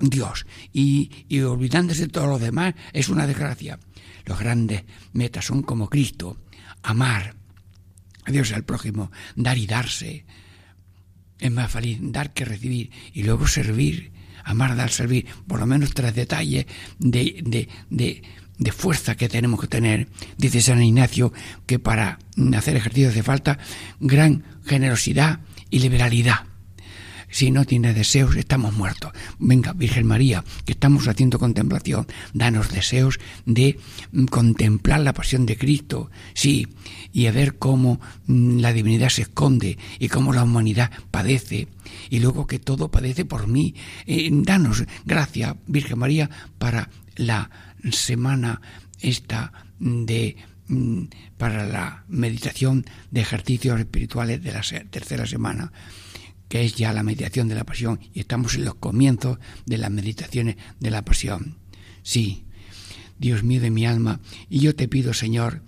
Dios 0.00 0.46
y, 0.72 1.10
olvidándose 1.40 2.02
de 2.02 2.08
todo 2.08 2.26
lo 2.26 2.38
demás 2.38 2.74
es 2.92 3.08
una 3.08 3.26
desgracia. 3.26 3.78
Los 4.24 4.38
grandes 4.38 4.84
metas 5.12 5.46
son 5.46 5.62
como 5.62 5.88
Cristo, 5.88 6.36
amar 6.82 7.34
a 8.24 8.30
Dios 8.30 8.50
y 8.50 8.54
al 8.54 8.64
prójimo, 8.64 9.10
dar 9.36 9.58
y 9.58 9.66
darse. 9.66 10.24
Es 11.38 11.50
más 11.50 11.70
feliz 11.70 11.98
dar 12.00 12.32
que 12.32 12.44
recibir 12.44 12.90
y 13.12 13.22
luego 13.22 13.46
servir, 13.46 14.12
amar, 14.44 14.76
dar, 14.76 14.90
servir. 14.90 15.26
Por 15.46 15.60
lo 15.60 15.66
menos 15.66 15.94
tres 15.94 16.14
detalles 16.14 16.66
de, 16.98 17.40
de, 17.42 17.68
de, 17.90 18.22
de 18.58 18.72
fuerza 18.72 19.16
que 19.16 19.28
tenemos 19.28 19.60
que 19.60 19.68
tener. 19.68 20.08
Dice 20.36 20.60
San 20.60 20.82
Ignacio 20.82 21.32
que 21.66 21.78
para 21.78 22.18
hacer 22.56 22.76
ejercicio 22.76 23.08
hace 23.08 23.22
falta 23.22 23.58
gran 24.00 24.44
generosidad 24.64 25.40
y 25.70 25.78
liberalidad. 25.78 26.44
Si 27.30 27.50
no 27.50 27.64
tiene 27.64 27.92
deseos, 27.92 28.36
estamos 28.36 28.74
muertos. 28.74 29.12
Venga, 29.38 29.72
Virgen 29.72 30.06
María, 30.06 30.44
que 30.64 30.72
estamos 30.72 31.08
haciendo 31.08 31.38
contemplación, 31.38 32.06
danos 32.32 32.70
deseos 32.70 33.20
de 33.44 33.78
mm, 34.12 34.24
contemplar 34.26 35.00
la 35.00 35.12
pasión 35.12 35.44
de 35.44 35.58
Cristo, 35.58 36.10
sí, 36.34 36.68
y 37.12 37.26
a 37.26 37.32
ver 37.32 37.58
cómo 37.58 38.00
mm, 38.26 38.60
la 38.60 38.72
divinidad 38.72 39.10
se 39.10 39.22
esconde 39.22 39.78
y 39.98 40.08
cómo 40.08 40.32
la 40.32 40.44
humanidad 40.44 40.90
padece, 41.10 41.68
y 42.08 42.20
luego 42.20 42.46
que 42.46 42.58
todo 42.58 42.90
padece 42.90 43.24
por 43.24 43.46
mí. 43.46 43.74
Eh, 44.06 44.30
danos 44.32 44.84
gracia, 45.04 45.56
Virgen 45.66 45.98
María, 45.98 46.30
para 46.58 46.88
la 47.16 47.50
semana 47.90 48.60
esta 49.00 49.52
de 49.78 50.36
mm, 50.68 51.02
para 51.36 51.66
la 51.66 52.04
meditación 52.08 52.86
de 53.10 53.20
ejercicios 53.20 53.78
espirituales 53.78 54.42
de 54.42 54.52
la 54.52 54.62
tercera 54.90 55.26
semana 55.26 55.72
que 56.48 56.64
es 56.64 56.74
ya 56.74 56.92
la 56.92 57.02
meditación 57.02 57.48
de 57.48 57.54
la 57.54 57.64
pasión, 57.64 58.00
y 58.14 58.20
estamos 58.20 58.54
en 58.54 58.64
los 58.64 58.74
comienzos 58.74 59.38
de 59.66 59.78
las 59.78 59.90
meditaciones 59.90 60.56
de 60.80 60.90
la 60.90 61.04
pasión. 61.04 61.56
Sí, 62.02 62.44
Dios 63.18 63.42
mío 63.42 63.60
de 63.60 63.70
mi 63.70 63.86
alma, 63.86 64.20
y 64.48 64.60
yo 64.60 64.74
te 64.74 64.88
pido, 64.88 65.12
Señor, 65.12 65.62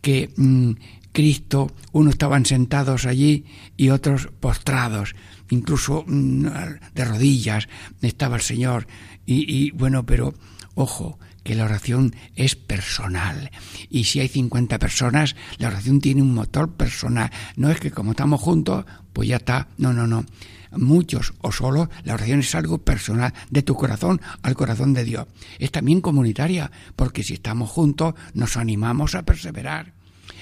que 0.00 0.30
mm, 0.36 0.72
Cristo, 1.12 1.72
unos 1.92 2.14
estaban 2.14 2.44
sentados 2.44 3.06
allí 3.06 3.44
y 3.76 3.90
otros 3.90 4.28
postrados, 4.40 5.14
incluso 5.50 6.04
mm, 6.06 6.46
de 6.94 7.04
rodillas 7.04 7.68
estaba 8.02 8.36
el 8.36 8.42
Señor, 8.42 8.86
y, 9.24 9.52
y 9.52 9.70
bueno, 9.70 10.04
pero 10.04 10.34
ojo, 10.74 11.18
que 11.44 11.54
la 11.54 11.64
oración 11.64 12.16
es 12.34 12.56
personal. 12.56 13.52
Y 13.90 14.04
si 14.04 14.18
hay 14.18 14.28
50 14.28 14.78
personas, 14.80 15.36
la 15.58 15.68
oración 15.68 16.00
tiene 16.00 16.22
un 16.22 16.34
motor 16.34 16.72
personal. 16.72 17.30
No 17.54 17.70
es 17.70 17.78
que 17.78 17.92
como 17.92 18.12
estamos 18.12 18.40
juntos, 18.40 18.84
pues 19.12 19.28
ya 19.28 19.36
está. 19.36 19.68
No, 19.78 19.92
no, 19.92 20.06
no. 20.08 20.24
Muchos 20.72 21.34
o 21.40 21.52
solo, 21.52 21.88
la 22.02 22.14
oración 22.14 22.40
es 22.40 22.54
algo 22.56 22.78
personal, 22.78 23.32
de 23.50 23.62
tu 23.62 23.76
corazón 23.76 24.20
al 24.42 24.56
corazón 24.56 24.92
de 24.92 25.04
Dios. 25.04 25.26
Es 25.60 25.70
también 25.70 26.00
comunitaria, 26.00 26.72
porque 26.96 27.22
si 27.22 27.34
estamos 27.34 27.70
juntos, 27.70 28.14
nos 28.32 28.56
animamos 28.56 29.14
a 29.14 29.24
perseverar. 29.24 29.92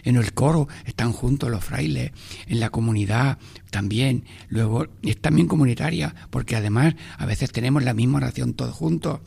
En 0.04 0.16
el 0.16 0.32
coro 0.32 0.68
están 0.84 1.12
juntos 1.12 1.50
los 1.50 1.64
frailes, 1.64 2.12
en 2.46 2.60
la 2.60 2.70
comunidad 2.70 3.38
también. 3.70 4.24
Luego 4.48 4.86
es 5.02 5.20
también 5.20 5.46
comunitaria, 5.46 6.14
porque 6.30 6.56
además 6.56 6.94
a 7.18 7.26
veces 7.26 7.52
tenemos 7.52 7.82
la 7.82 7.94
misma 7.94 8.18
oración 8.18 8.54
todos 8.54 8.74
juntos. 8.74 9.20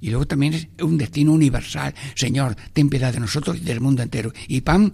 Y 0.00 0.10
luego 0.10 0.26
también 0.26 0.54
es 0.54 0.68
un 0.82 0.98
destino 0.98 1.32
universal. 1.32 1.94
Señor, 2.14 2.56
ten 2.72 2.88
piedad 2.88 3.12
de 3.12 3.20
nosotros 3.20 3.58
y 3.58 3.60
del 3.60 3.80
mundo 3.80 4.02
entero. 4.02 4.32
Y 4.48 4.60
pan, 4.60 4.92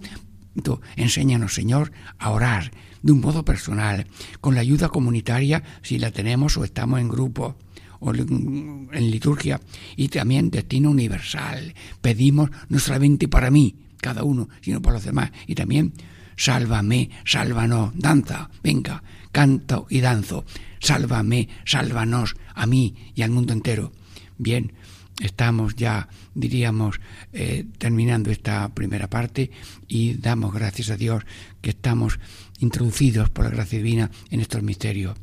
tú, 0.63 0.79
enséñanos, 0.95 1.53
Señor, 1.53 1.91
a 2.17 2.31
orar 2.31 2.71
de 3.01 3.11
un 3.11 3.21
modo 3.21 3.45
personal, 3.45 4.07
con 4.41 4.55
la 4.55 4.61
ayuda 4.61 4.89
comunitaria, 4.89 5.63
si 5.81 5.99
la 5.99 6.11
tenemos 6.11 6.57
o 6.57 6.63
estamos 6.63 6.99
en 6.99 7.07
grupo 7.07 7.55
o 7.99 8.13
en 8.13 9.11
liturgia, 9.11 9.59
y 9.95 10.09
también 10.09 10.51
destino 10.51 10.91
universal. 10.91 11.73
Pedimos 12.01 12.49
no 12.69 12.79
solamente 12.79 13.27
para 13.27 13.49
mí, 13.49 13.75
cada 13.97 14.23
uno, 14.23 14.49
sino 14.61 14.81
por 14.81 14.93
los 14.93 15.03
demás. 15.03 15.31
Y 15.45 15.55
también, 15.55 15.93
sálvame, 16.35 17.09
sálvanos, 17.25 17.91
danza, 17.95 18.49
venga, 18.63 19.03
canto 19.31 19.87
y 19.89 19.99
danzo, 20.01 20.45
sálvame, 20.79 21.49
sálvanos 21.65 22.35
a 22.53 22.65
mí 22.65 22.95
y 23.15 23.21
al 23.21 23.31
mundo 23.31 23.53
entero. 23.53 23.91
Bien, 24.37 24.73
estamos 25.19 25.75
ya, 25.75 26.09
diríamos, 26.35 26.99
eh, 27.33 27.65
terminando 27.77 28.31
esta 28.31 28.69
primera 28.69 29.09
parte 29.09 29.51
y 29.87 30.13
damos 30.13 30.53
gracias 30.53 30.89
a 30.89 30.97
Dios 30.97 31.23
que 31.61 31.71
estamos 31.71 32.19
introducidos 32.59 33.29
por 33.29 33.45
la 33.45 33.51
gracia 33.51 33.79
divina 33.79 34.11
en 34.29 34.41
estos 34.41 34.63
misterios 34.63 35.15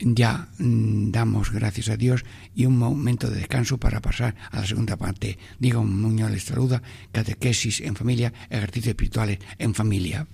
ya 0.00 0.48
mm, 0.58 1.10
damos 1.10 1.52
gracias 1.52 1.88
a 1.88 1.96
Dios 1.96 2.24
y 2.54 2.66
un 2.66 2.76
momento 2.78 3.30
de 3.30 3.36
descanso 3.38 3.78
para 3.78 4.00
pasar 4.00 4.34
a 4.50 4.60
la 4.60 4.66
segunda 4.66 4.96
parte. 4.96 5.38
Digo, 5.58 5.84
Muñoz 5.84 6.30
les 6.30 6.44
saluda, 6.44 6.82
catequesis 7.12 7.80
en 7.80 7.94
familia, 7.94 8.32
ejercicios 8.48 8.90
espirituales 8.90 9.38
en 9.58 9.74
familia. 9.74 10.26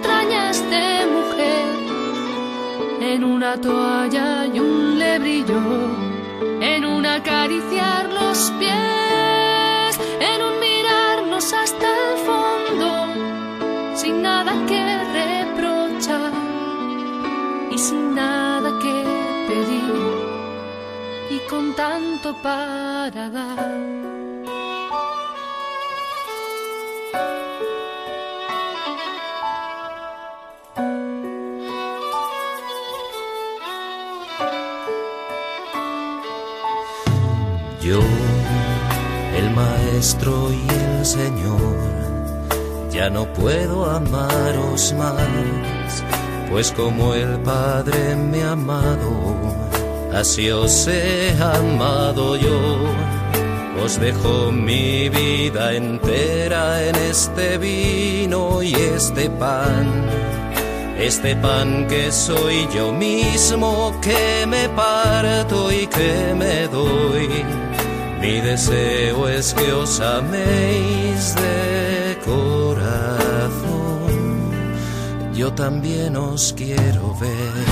Entrañas 0.00 0.58
de 0.70 1.06
mujer, 1.16 1.66
en 3.02 3.24
una 3.24 3.60
toalla 3.60 4.46
y 4.46 4.58
un 4.58 4.98
lebrillo, 4.98 5.60
en 6.60 6.84
un 6.86 7.04
acariciar 7.04 8.08
los 8.10 8.50
pies, 8.58 9.92
en 10.20 10.42
un 10.42 10.58
mirarnos 10.58 11.52
hasta 11.52 11.88
el 12.06 12.16
fondo, 12.28 12.88
sin 13.94 14.22
nada 14.22 14.52
que 14.66 14.80
reprochar 15.18 16.32
y 17.70 17.76
sin 17.78 18.14
nada 18.14 18.70
que 18.82 18.96
pedir 19.48 19.94
y 21.30 21.38
con 21.50 21.74
tanto 21.74 22.34
para 22.42 23.28
dar. 23.28 23.99
Maestro 39.60 40.50
y 40.52 40.62
el 40.84 41.04
Señor, 41.04 41.76
ya 42.90 43.10
no 43.10 43.26
puedo 43.32 43.90
amaros 43.90 44.94
más, 44.94 46.04
pues 46.50 46.72
como 46.72 47.14
el 47.14 47.38
Padre 47.40 48.16
me 48.16 48.42
ha 48.42 48.52
amado, 48.52 49.12
así 50.14 50.50
os 50.50 50.86
he 50.88 51.34
amado 51.42 52.36
yo. 52.36 52.60
Os 53.84 53.98
dejo 53.98 54.52
mi 54.52 55.08
vida 55.08 55.74
entera 55.74 56.82
en 56.88 56.96
este 56.96 57.56
vino 57.56 58.62
y 58.62 58.74
este 58.74 59.30
pan. 59.30 59.86
Este 60.98 61.34
pan 61.36 61.86
que 61.88 62.12
soy 62.12 62.68
yo 62.74 62.92
mismo, 62.92 63.98
que 64.02 64.44
me 64.46 64.68
parto 64.70 65.72
y 65.72 65.86
que 65.86 66.34
me 66.36 66.68
doy. 66.68 67.69
Mi 68.20 68.40
deseo 68.40 69.28
es 69.28 69.54
que 69.54 69.72
os 69.72 69.98
améis 70.00 71.34
de 71.36 72.18
corazón. 72.24 73.40
Yo 75.34 75.52
también 75.54 76.16
os 76.16 76.52
quiero 76.52 77.14
ver, 77.18 77.64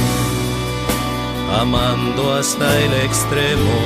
amando 1.61 2.35
hasta 2.35 2.67
el 2.79 2.93
extremo, 3.05 3.79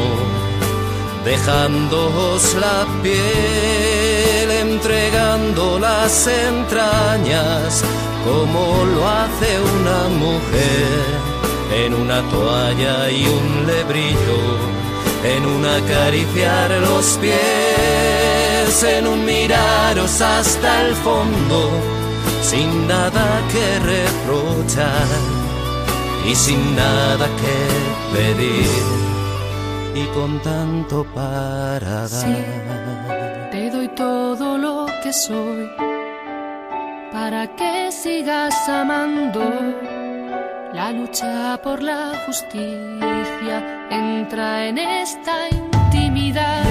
dejándoos 1.25 2.55
la 2.55 2.87
piel, 3.03 4.51
entregando 4.69 5.81
las 5.81 6.29
entrañas 6.29 7.85
como 8.25 8.85
lo 8.95 9.09
hace 9.09 9.61
una 9.61 10.09
mujer 10.25 11.33
en 11.75 11.95
una 11.95 12.23
toalla 12.31 13.11
y 13.11 13.27
un 13.27 13.67
lebrillo, 13.67 14.43
en 15.25 15.47
un 15.47 15.65
acariciar 15.65 16.71
los 16.71 17.19
pies, 17.19 18.83
en 18.83 19.07
un 19.07 19.25
miraros 19.25 20.21
hasta 20.21 20.83
el 20.87 20.95
fondo, 20.97 21.71
sin 22.43 22.89
nada 22.89 23.41
que 23.53 23.79
reprochar 23.79 25.07
y 26.27 26.35
sin 26.35 26.77
nada 26.77 27.27
que 27.41 28.17
pedir 28.17 29.03
y 29.95 30.05
con 30.15 30.41
tanto 30.41 31.05
para 31.15 32.09
dar. 32.09 33.51
Te 33.51 33.71
doy 33.71 33.89
todo 33.89 34.59
lo 34.59 34.87
que 35.03 35.13
soy 35.13 35.71
para 37.13 37.47
que 37.55 37.93
sigas 37.93 38.69
amando. 38.69 40.02
La 40.75 40.91
lucha 40.91 41.61
por 41.63 41.83
la 41.83 42.13
justicia 42.25 43.89
entra 43.91 44.69
en 44.69 44.79
esta 44.79 45.51
intimidad 45.51 46.65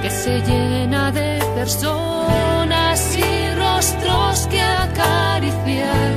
que 0.00 0.08
se 0.08 0.40
llena 0.42 1.10
de 1.10 1.40
personas 1.56 3.16
y 3.16 3.54
rostros 3.56 4.46
que 4.46 4.60
acariciar, 4.62 6.12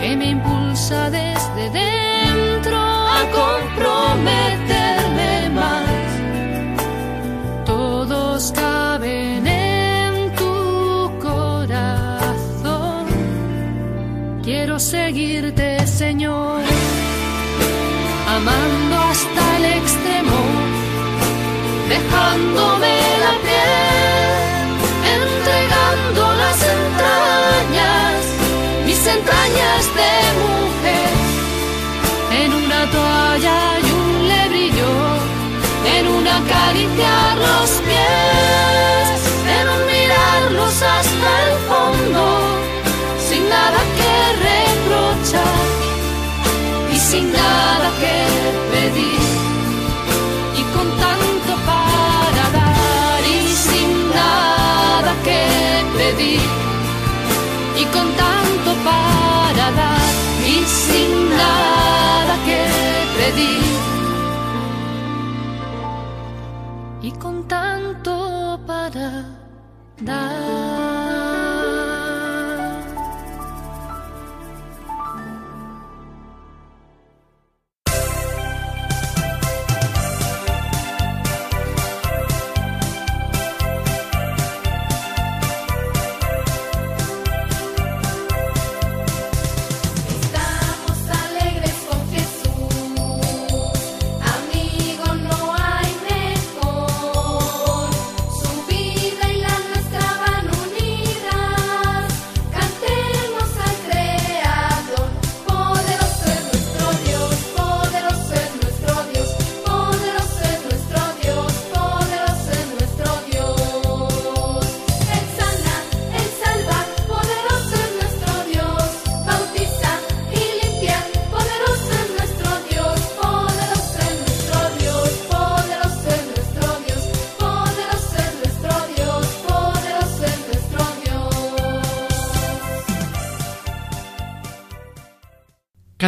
que 0.00 0.16
me 0.16 0.30
impulsa 0.30 1.10
desde 1.10 1.68
dentro 1.70 2.78
a 2.78 3.20
comprometerme 3.34 4.81
seguirte, 14.82 15.86
Señor, 15.86 16.60
amando 18.26 18.96
hasta 19.10 19.56
el 19.58 19.64
extremo, 19.78 20.38
dejándome 21.88 22.94
la 23.24 23.34
piel, 23.46 24.68
entregando 25.16 26.34
las 26.34 26.58
entrañas, 26.78 28.18
mis 28.84 29.06
entrañas 29.06 29.82
de 29.98 30.12
mujer, 30.42 31.12
en 32.42 32.52
una 32.52 32.90
toalla 32.90 33.58
y 33.78 33.90
un 34.00 34.28
lebrillo, 34.28 34.92
en 35.96 36.08
un 36.08 36.26
acariciar 36.26 37.36
los 37.38 37.81
nada 47.62 47.90
que 48.02 48.16
pedir. 48.72 49.22
Y 50.60 50.62
con 50.74 50.88
tanto 51.04 51.52
para 51.70 52.44
dar 52.58 53.22
y 53.36 53.40
sin 53.66 53.90
nada 54.18 55.12
que 55.26 55.42
pedir. 55.98 56.44
Y 57.82 57.84
con 57.94 58.08
tanto 58.22 58.70
para 58.88 59.66
dar 59.80 60.12
y 60.54 60.58
sin 60.82 61.10
nada 61.42 62.34
que 62.48 62.62
pedir. 63.18 63.64
Y 67.08 67.10
con 67.22 67.36
tanto 67.54 68.12
para 68.66 69.08
dar. 70.10 70.41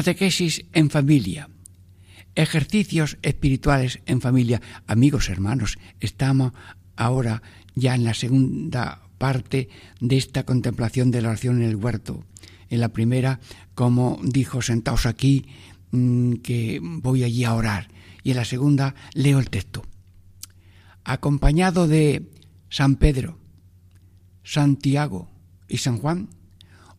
En 0.07 0.91
familia. 0.91 1.49
Ejercicios 2.35 3.17
espirituales 3.23 4.01
en 4.05 4.21
familia. 4.21 4.61
Amigos, 4.87 5.31
hermanos, 5.31 5.79
estamos 5.99 6.53
ahora 6.95 7.43
ya 7.75 7.95
en 7.95 8.05
la 8.05 8.13
segunda 8.13 9.01
parte 9.17 9.71
de 10.01 10.19
esta 10.19 10.43
contemplación 10.43 11.11
de 11.11 11.23
la 11.23 11.31
oración 11.31 11.63
en 11.63 11.71
el 11.71 11.77
huerto. 11.77 12.23
En 12.69 12.81
la 12.81 12.91
primera, 12.91 13.41
como 13.75 14.21
dijo, 14.23 14.61
sentaos 14.61 15.07
aquí, 15.07 15.47
mm, 15.93 16.35
que 16.43 16.81
voy 16.83 17.25
allí 17.25 17.45
a 17.45 17.55
orar. 17.55 17.89
Y 18.23 18.33
en 18.33 18.37
la 18.37 18.45
segunda, 18.45 18.95
leo 19.15 19.39
el 19.39 19.49
texto. 19.49 19.85
Acompañado 21.03 21.89
de 21.89 22.31
San 22.69 22.97
Pedro, 22.97 23.39
Santiago 24.43 25.31
y 25.67 25.79
San 25.79 25.97
Juan, 25.97 26.29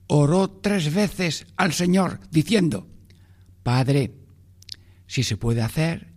oró 0.08 0.50
tres 0.50 0.92
veces 0.92 1.46
al 1.56 1.72
Señor, 1.72 2.20
diciendo, 2.32 2.88
Padre, 3.66 4.14
si 5.08 5.24
se 5.24 5.38
puede 5.38 5.64
hacer, 5.64 6.14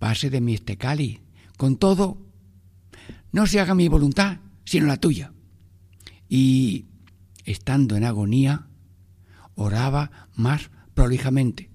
pase 0.00 0.28
de 0.28 0.40
mí 0.40 0.54
este 0.54 0.76
cáliz. 0.76 1.20
Con 1.56 1.76
todo, 1.76 2.18
no 3.30 3.46
se 3.46 3.60
haga 3.60 3.76
mi 3.76 3.86
voluntad, 3.86 4.38
sino 4.64 4.86
la 4.86 4.96
tuya. 4.96 5.32
Y, 6.28 6.86
estando 7.44 7.94
en 7.94 8.02
agonía, 8.02 8.66
oraba 9.54 10.28
más 10.34 10.70
prolijamente. 10.94 11.70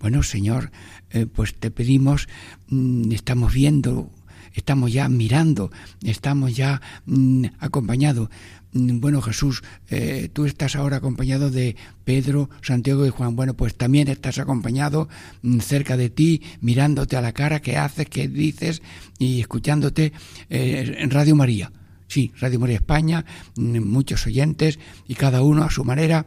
Bueno, 0.00 0.24
Señor, 0.24 0.72
eh, 1.10 1.26
pues 1.26 1.54
te 1.54 1.70
pedimos, 1.70 2.26
mm, 2.66 3.12
estamos 3.12 3.54
viendo, 3.54 4.10
estamos 4.54 4.92
ya 4.92 5.08
mirando, 5.08 5.70
estamos 6.02 6.56
ya 6.56 6.82
mm, 7.06 7.44
acompañados. 7.60 8.28
Mm, 8.72 9.00
bueno, 9.00 9.20
Jesús, 9.20 9.62
eh, 9.90 10.30
tú 10.32 10.46
estás 10.46 10.76
ahora 10.76 10.96
acompañado 10.96 11.50
de 11.50 11.76
Pedro, 12.04 12.48
Santiago 12.62 13.06
y 13.06 13.10
Juan. 13.10 13.36
Bueno, 13.36 13.54
pues 13.54 13.74
también 13.74 14.08
estás 14.08 14.38
acompañado 14.38 15.08
mm, 15.42 15.58
cerca 15.58 15.96
de 15.96 16.10
ti, 16.10 16.42
mirándote 16.60 17.16
a 17.16 17.20
la 17.20 17.32
cara, 17.32 17.60
qué 17.60 17.76
haces, 17.76 18.08
qué 18.08 18.28
dices 18.28 18.82
y 19.18 19.40
escuchándote 19.40 20.12
eh, 20.48 20.96
en 20.98 21.10
Radio 21.10 21.36
María. 21.36 21.70
Sí, 22.08 22.32
Radio 22.40 22.60
María 22.60 22.76
España, 22.76 23.24
mm, 23.56 23.78
muchos 23.80 24.26
oyentes 24.26 24.78
y 25.06 25.14
cada 25.14 25.42
uno 25.42 25.64
a 25.64 25.70
su 25.70 25.84
manera 25.84 26.26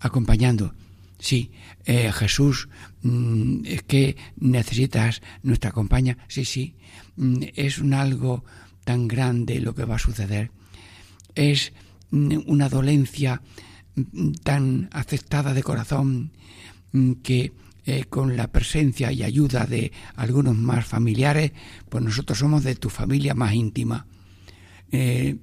acompañando. 0.00 0.74
Sí, 1.20 1.50
eh, 1.84 2.12
Jesús, 2.12 2.68
es 3.64 3.82
que 3.82 4.16
necesitas 4.38 5.20
nuestra 5.42 5.72
compañía. 5.72 6.16
Sí, 6.28 6.44
sí, 6.44 6.76
es 7.56 7.78
un 7.78 7.94
algo 7.94 8.44
tan 8.84 9.08
grande 9.08 9.60
lo 9.60 9.74
que 9.74 9.84
va 9.84 9.96
a 9.96 9.98
suceder 9.98 10.52
es 11.38 11.72
una 12.10 12.68
dolencia 12.68 13.42
tan 14.42 14.88
aceptada 14.92 15.54
de 15.54 15.62
corazón 15.62 16.32
que 17.22 17.52
eh, 17.86 18.04
con 18.04 18.36
la 18.36 18.48
presencia 18.48 19.12
y 19.12 19.22
ayuda 19.22 19.64
de 19.64 19.92
algunos 20.16 20.56
más 20.56 20.84
familiares, 20.84 21.52
pues 21.88 22.02
nosotros 22.02 22.38
somos 22.38 22.64
de 22.64 22.74
tu 22.74 22.90
familia 22.90 23.34
más 23.34 23.54
íntima. 23.54 24.06
Eh, 24.90 25.36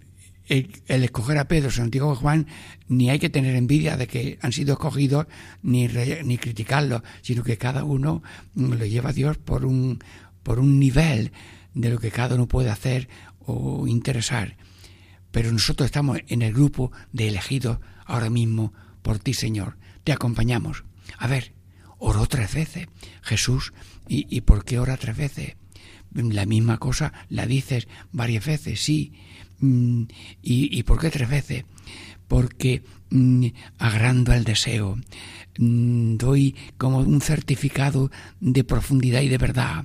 el, 0.47 0.69
escoger 0.87 1.37
a 1.37 1.47
Pedro, 1.47 1.71
Santiago 1.71 2.13
y 2.13 2.17
Juan, 2.17 2.47
ni 2.87 3.09
hay 3.09 3.17
que 3.17 3.29
tener 3.29 3.55
envidia 3.55 3.97
de 3.97 4.07
que 4.07 4.37
han 4.41 4.51
sido 4.51 4.73
escogidos, 4.73 5.27
ni, 5.63 5.87
ni 5.87 6.37
criticarlos, 6.37 7.01
sino 7.21 7.41
que 7.43 7.57
cada 7.57 7.83
uno 7.83 8.21
lo 8.53 8.85
lleva 8.85 9.09
a 9.09 9.13
Dios 9.13 9.37
por 9.37 9.65
un, 9.65 9.99
por 10.43 10.59
un 10.59 10.79
nivel 10.79 11.31
de 11.73 11.89
lo 11.89 11.99
que 11.99 12.11
cada 12.11 12.35
uno 12.35 12.47
puede 12.47 12.69
hacer 12.69 13.07
o 13.39 13.87
interesar 13.87 14.57
pero 15.35 15.51
nosotros 15.51 15.87
estamos 15.87 16.19
en 16.29 16.43
el 16.43 16.53
grupo 16.53 16.93
de 17.11 17.27
elegidos 17.27 17.79
ahora 18.05 18.29
mismo 18.29 18.71
por 19.01 19.19
ti, 19.19 19.33
Señor. 19.33 19.75
Te 20.05 20.13
acompañamos. 20.13 20.85
A 21.17 21.27
ver, 21.27 21.51
oró 21.97 22.25
tres 22.25 22.53
veces 22.53 22.87
Jesús. 23.21 23.73
¿Y, 24.07 24.39
por 24.39 24.63
qué 24.63 24.79
ora 24.79 24.95
tres 24.95 25.17
veces? 25.17 25.57
La 26.13 26.45
misma 26.45 26.77
cosa 26.77 27.11
la 27.27 27.47
dices 27.47 27.89
varias 28.13 28.45
veces, 28.45 28.79
sí. 28.79 29.11
Mm, 29.59 30.03
¿Y, 30.41 30.83
por 30.83 31.01
qué 31.01 31.09
tres 31.11 31.27
veces? 31.27 31.65
Porque 32.29 32.83
mm, 33.09 33.47
agrando 33.77 34.31
el 34.31 34.45
deseo, 34.45 34.95
mm, 35.57 36.15
doy 36.15 36.55
como 36.77 36.99
un 36.99 37.19
certificado 37.19 38.09
de 38.39 38.63
profundidad 38.63 39.19
y 39.19 39.27
de 39.27 39.37
verdad. 39.37 39.83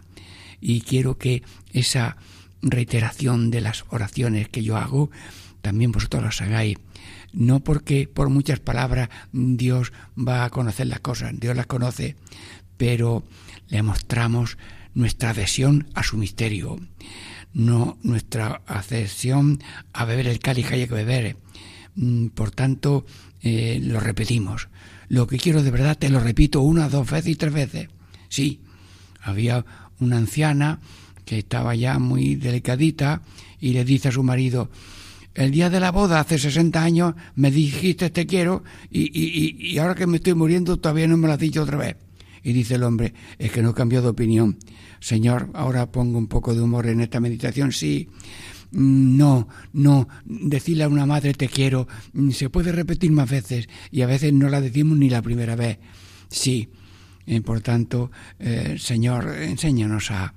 Y 0.60 0.82
quiero 0.82 1.18
que 1.18 1.42
esa 1.72 2.18
reiteración 2.62 3.50
de 3.50 3.60
las 3.60 3.84
oraciones 3.90 4.48
que 4.48 4.62
yo 4.62 4.76
hago 4.76 5.10
también 5.62 5.92
vosotros 5.92 6.22
las 6.22 6.40
hagáis. 6.40 6.78
No 7.32 7.60
porque 7.60 8.08
por 8.12 8.28
muchas 8.28 8.60
palabras 8.60 9.08
Dios 9.32 9.92
va 10.16 10.44
a 10.44 10.50
conocer 10.50 10.86
las 10.86 11.00
cosas, 11.00 11.38
Dios 11.38 11.56
las 11.56 11.66
conoce, 11.66 12.16
pero 12.76 13.24
le 13.68 13.82
mostramos 13.82 14.58
nuestra 14.94 15.30
adhesión 15.30 15.88
a 15.94 16.02
su 16.02 16.16
misterio, 16.16 16.80
no 17.52 17.98
nuestra 18.02 18.62
adhesión 18.66 19.62
a 19.92 20.04
beber 20.04 20.26
el 20.26 20.40
cáliz 20.40 20.66
que 20.66 20.74
hay 20.74 20.88
que 20.88 20.94
beber. 20.94 21.36
Mm, 21.94 22.28
por 22.28 22.50
tanto, 22.50 23.06
eh, 23.42 23.78
lo 23.82 24.00
repetimos. 24.00 24.68
Lo 25.08 25.26
que 25.26 25.38
quiero 25.38 25.62
de 25.62 25.70
verdad 25.70 25.98
te 25.98 26.08
lo 26.08 26.20
repito 26.20 26.60
una, 26.60 26.88
dos 26.88 27.10
veces 27.10 27.32
y 27.32 27.36
tres 27.36 27.52
veces. 27.52 27.88
Sí, 28.28 28.60
había 29.20 29.64
una 29.98 30.16
anciana 30.16 30.80
que 31.24 31.38
estaba 31.38 31.74
ya 31.74 31.98
muy 31.98 32.34
delicadita 32.34 33.22
y 33.60 33.72
le 33.72 33.84
dice 33.84 34.08
a 34.08 34.12
su 34.12 34.22
marido, 34.22 34.70
el 35.34 35.52
día 35.52 35.70
de 35.70 35.80
la 35.80 35.92
boda, 35.92 36.20
hace 36.20 36.38
60 36.38 36.82
años, 36.82 37.14
me 37.36 37.50
dijiste 37.50 38.10
te 38.10 38.26
quiero 38.26 38.64
y, 38.90 39.10
y, 39.12 39.72
y 39.72 39.78
ahora 39.78 39.94
que 39.94 40.06
me 40.06 40.16
estoy 40.16 40.34
muriendo 40.34 40.76
todavía 40.76 41.06
no 41.06 41.16
me 41.16 41.28
lo 41.28 41.34
has 41.34 41.38
dicho 41.38 41.62
otra 41.62 41.78
vez. 41.78 41.96
Y 42.42 42.52
dice 42.52 42.76
el 42.76 42.84
hombre, 42.84 43.12
es 43.38 43.52
que 43.52 43.62
no 43.62 43.74
cambió 43.74 44.00
de 44.02 44.08
opinión. 44.08 44.58
Señor, 44.98 45.50
ahora 45.54 45.90
pongo 45.90 46.18
un 46.18 46.26
poco 46.26 46.54
de 46.54 46.62
humor 46.62 46.86
en 46.86 47.00
esta 47.00 47.20
meditación, 47.20 47.72
sí. 47.72 48.08
No, 48.72 49.48
no, 49.72 50.08
decirle 50.24 50.84
a 50.84 50.88
una 50.88 51.04
madre 51.04 51.34
te 51.34 51.48
quiero 51.48 51.88
se 52.30 52.50
puede 52.50 52.70
repetir 52.70 53.10
más 53.10 53.28
veces 53.28 53.68
y 53.90 54.02
a 54.02 54.06
veces 54.06 54.32
no 54.32 54.48
la 54.48 54.60
decimos 54.60 54.96
ni 54.96 55.10
la 55.10 55.22
primera 55.22 55.56
vez. 55.56 55.78
Sí, 56.28 56.70
por 57.38 57.60
tanto, 57.60 58.10
eh, 58.40 58.76
Señor, 58.78 59.36
enséñanos 59.36 60.10
a, 60.10 60.34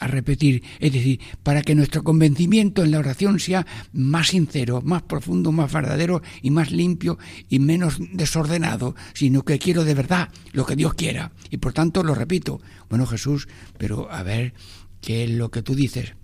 repetir, 0.00 0.62
es 0.80 0.92
decir, 0.92 1.20
para 1.42 1.62
que 1.62 1.76
nuestro 1.76 2.02
convencimiento 2.02 2.82
en 2.82 2.90
la 2.90 2.98
oración 2.98 3.38
sea 3.38 3.64
más 3.92 4.28
sincero, 4.28 4.82
más 4.82 5.02
profundo, 5.02 5.52
más 5.52 5.72
verdadero 5.72 6.20
y 6.42 6.50
más 6.50 6.72
limpio 6.72 7.16
y 7.48 7.60
menos 7.60 7.98
desordenado, 8.12 8.96
sino 9.14 9.44
que 9.44 9.60
quiero 9.60 9.84
de 9.84 9.94
verdad 9.94 10.30
lo 10.52 10.66
que 10.66 10.76
Dios 10.76 10.94
quiera. 10.94 11.30
Y 11.48 11.58
por 11.58 11.72
tanto 11.72 12.02
lo 12.02 12.14
repito, 12.14 12.60
bueno 12.90 13.06
Jesús, 13.06 13.48
pero 13.78 14.10
a 14.10 14.24
ver, 14.24 14.52
¿qué 15.00 15.24
es 15.24 15.30
lo 15.30 15.50
que 15.50 15.62
tú 15.62 15.76
dices? 15.76 16.14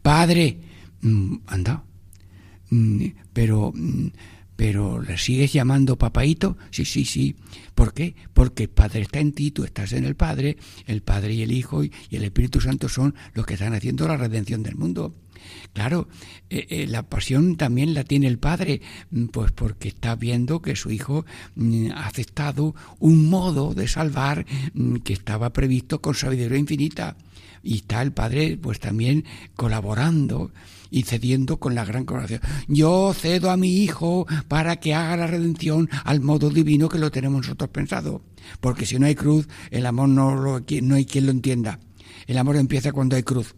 Padre, 0.00 0.60
mm, 1.02 1.36
anda, 1.46 1.84
mm, 2.70 3.04
pero... 3.32 3.72
Pero 4.58 5.00
¿le 5.00 5.16
sigues 5.18 5.52
llamando 5.52 5.96
papaito? 5.96 6.58
Sí, 6.72 6.84
sí, 6.84 7.04
sí. 7.04 7.36
¿Por 7.76 7.94
qué? 7.94 8.16
Porque 8.34 8.64
el 8.64 8.68
Padre 8.68 9.02
está 9.02 9.20
en 9.20 9.30
ti, 9.30 9.52
tú 9.52 9.62
estás 9.62 9.92
en 9.92 10.04
el 10.04 10.16
Padre, 10.16 10.56
el 10.88 11.00
Padre 11.00 11.32
y 11.34 11.42
el 11.42 11.52
Hijo 11.52 11.84
y 11.84 11.92
el 12.10 12.24
Espíritu 12.24 12.60
Santo 12.60 12.88
son 12.88 13.14
los 13.34 13.46
que 13.46 13.54
están 13.54 13.72
haciendo 13.72 14.08
la 14.08 14.16
redención 14.16 14.64
del 14.64 14.74
mundo. 14.74 15.14
Claro, 15.74 16.08
eh, 16.50 16.66
eh, 16.70 16.86
la 16.88 17.04
pasión 17.04 17.56
también 17.56 17.94
la 17.94 18.02
tiene 18.02 18.26
el 18.26 18.40
Padre, 18.40 18.80
mm, 19.12 19.26
pues 19.26 19.52
porque 19.52 19.86
está 19.86 20.16
viendo 20.16 20.60
que 20.60 20.74
su 20.74 20.90
Hijo 20.90 21.24
mm, 21.54 21.92
ha 21.92 22.08
aceptado 22.08 22.74
un 22.98 23.30
modo 23.30 23.74
de 23.74 23.86
salvar 23.86 24.44
mm, 24.74 24.96
que 24.96 25.12
estaba 25.12 25.52
previsto 25.52 26.00
con 26.00 26.16
sabiduría 26.16 26.58
infinita. 26.58 27.16
Y 27.62 27.76
está 27.76 28.02
el 28.02 28.10
Padre 28.10 28.58
pues 28.60 28.80
también 28.80 29.24
colaborando 29.54 30.50
y 30.90 31.02
cediendo 31.02 31.58
con 31.58 31.74
la 31.74 31.84
gran 31.84 32.04
coronación. 32.04 32.40
Yo 32.66 33.12
cedo 33.14 33.50
a 33.50 33.56
mi 33.56 33.82
Hijo 33.82 34.26
para 34.48 34.76
que 34.76 34.94
haga 34.94 35.16
la 35.16 35.26
redención 35.26 35.88
al 36.04 36.20
modo 36.20 36.50
divino 36.50 36.88
que 36.88 36.98
lo 36.98 37.10
tenemos 37.10 37.42
nosotros 37.42 37.70
pensado. 37.70 38.22
Porque 38.60 38.86
si 38.86 38.98
no 38.98 39.06
hay 39.06 39.14
cruz, 39.14 39.48
el 39.70 39.86
amor 39.86 40.08
no, 40.08 40.34
lo, 40.34 40.64
no 40.82 40.94
hay 40.94 41.04
quien 41.04 41.26
lo 41.26 41.32
entienda. 41.32 41.80
El 42.26 42.38
amor 42.38 42.56
empieza 42.56 42.92
cuando 42.92 43.16
hay 43.16 43.22
cruz. 43.22 43.54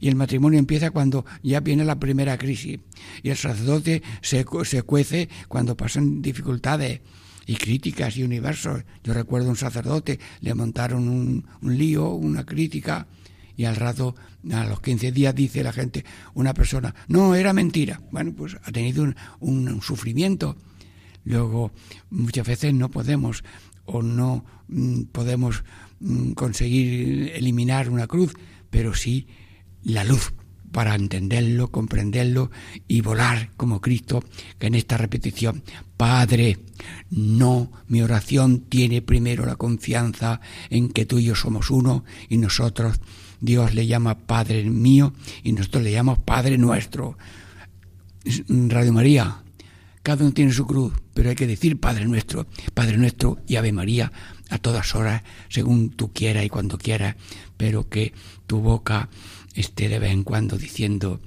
Y 0.00 0.08
el 0.08 0.16
matrimonio 0.16 0.58
empieza 0.58 0.90
cuando 0.90 1.24
ya 1.42 1.60
viene 1.60 1.84
la 1.84 2.00
primera 2.00 2.36
crisis. 2.36 2.80
Y 3.22 3.30
el 3.30 3.36
sacerdote 3.36 4.02
se, 4.20 4.44
se 4.64 4.82
cuece 4.82 5.28
cuando 5.48 5.76
pasan 5.76 6.22
dificultades 6.22 7.00
y 7.46 7.54
críticas 7.54 8.16
y 8.16 8.24
universos. 8.24 8.84
Yo 9.04 9.14
recuerdo 9.14 9.48
un 9.48 9.56
sacerdote, 9.56 10.18
le 10.40 10.54
montaron 10.54 11.08
un, 11.08 11.46
un 11.60 11.78
lío, 11.78 12.10
una 12.10 12.44
crítica, 12.44 13.06
y 13.56 13.64
al 13.64 13.76
rato, 13.76 14.14
a 14.52 14.64
los 14.64 14.80
15 14.80 15.12
días, 15.12 15.34
dice 15.34 15.62
la 15.62 15.72
gente, 15.72 16.04
una 16.34 16.54
persona, 16.54 16.94
no, 17.08 17.34
era 17.34 17.52
mentira. 17.52 18.00
Bueno, 18.10 18.32
pues 18.36 18.56
ha 18.62 18.72
tenido 18.72 19.06
un, 19.40 19.82
sufrimiento. 19.82 20.56
Luego, 21.24 21.72
muchas 22.10 22.46
veces 22.46 22.74
no 22.74 22.90
podemos 22.90 23.44
o 23.84 24.02
no 24.02 24.44
mm, 24.68 25.02
podemos 25.12 25.64
mm, 26.00 26.32
conseguir 26.32 27.32
eliminar 27.34 27.90
una 27.90 28.06
cruz, 28.06 28.34
pero 28.70 28.94
sí 28.94 29.26
la 29.82 30.04
luz 30.04 30.32
para 30.72 30.94
entenderlo, 30.94 31.70
comprenderlo 31.70 32.50
y 32.88 33.02
volar 33.02 33.50
como 33.56 33.80
Cristo, 33.80 34.24
que 34.58 34.68
en 34.68 34.74
esta 34.74 34.96
repetición, 34.96 35.62
Padre, 35.96 36.58
no, 37.10 37.70
mi 37.88 38.00
oración 38.00 38.60
tiene 38.60 39.02
primero 39.02 39.44
la 39.44 39.56
confianza 39.56 40.40
en 40.70 40.88
que 40.88 41.04
tú 41.04 41.18
y 41.18 41.24
yo 41.24 41.34
somos 41.34 41.70
uno 41.70 42.04
y 42.28 42.38
nosotros 42.38 42.98
Dios 43.42 43.74
le 43.74 43.86
llama 43.86 44.16
Padre 44.16 44.62
mío 44.70 45.12
y 45.42 45.52
nosotros 45.52 45.82
le 45.82 45.92
llamamos 45.92 46.20
Padre 46.24 46.56
nuestro. 46.56 47.18
Radio 48.48 48.92
María, 48.92 49.42
cada 50.04 50.22
uno 50.22 50.32
tiene 50.32 50.52
su 50.52 50.64
cruz, 50.64 50.94
pero 51.12 51.28
hay 51.28 51.34
que 51.34 51.48
decir 51.48 51.78
Padre 51.80 52.06
nuestro, 52.06 52.46
Padre 52.72 52.96
nuestro 52.96 53.40
y 53.48 53.56
Ave 53.56 53.72
María 53.72 54.12
a 54.48 54.58
todas 54.58 54.94
horas, 54.94 55.22
según 55.48 55.90
tú 55.90 56.12
quieras 56.12 56.44
y 56.44 56.48
cuando 56.48 56.78
quieras, 56.78 57.16
pero 57.56 57.88
que 57.88 58.12
tu 58.46 58.60
boca 58.60 59.08
esté 59.54 59.88
de 59.88 59.98
vez 59.98 60.12
en 60.12 60.22
cuando 60.22 60.56
diciendo, 60.56 61.20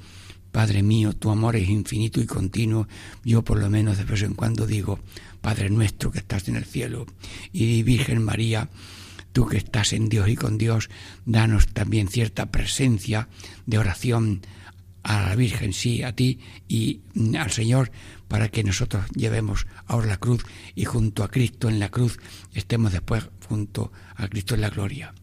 Padre 0.54 0.84
mío, 0.84 1.12
tu 1.12 1.32
amor 1.32 1.58
es 1.58 1.67
infinito 1.67 2.21
y 2.21 2.25
continuo. 2.25 2.88
Yo 3.25 3.43
por 3.43 3.60
lo 3.60 3.69
menos 3.69 3.97
de 3.97 4.06
vez 4.06 4.21
en 4.21 4.36
cuando 4.36 4.65
digo, 4.65 4.99
Padre 5.41 5.69
nuestro 5.69 6.12
que 6.12 6.19
estás 6.19 6.47
en 6.47 6.56
el 6.56 6.63
cielo, 6.63 7.08
y 7.51 7.84
Virgen 7.84 8.23
María, 8.23 8.69
tú 9.35 9.45
que 9.45 9.57
estás 9.57 9.91
en 9.91 10.07
Dios 10.07 10.29
y 10.29 10.37
con 10.37 10.57
Dios, 10.57 10.89
danos 11.25 11.67
también 11.67 12.07
cierta 12.07 12.51
presencia 12.51 13.27
de 13.65 13.77
oración 13.77 14.39
a 15.03 15.27
la 15.27 15.35
Virgen, 15.35 15.73
sí, 15.73 16.03
a 16.03 16.15
ti 16.15 16.39
y 16.69 17.01
mm, 17.15 17.35
al 17.35 17.51
Señor, 17.51 17.91
para 18.29 18.47
que 18.47 18.63
nosotros 18.63 19.03
llevemos 19.13 19.67
ahora 19.87 20.07
la 20.07 20.17
cruz 20.17 20.45
y 20.73 20.85
junto 20.85 21.21
a 21.21 21.27
Cristo 21.27 21.67
en 21.67 21.79
la 21.79 21.89
cruz 21.89 22.17
estemos 22.53 22.93
después 22.93 23.27
junto 23.49 23.91
a 24.15 24.29
Cristo 24.29 24.55
en 24.55 24.61
la 24.61 24.69
gloria. 24.69 25.13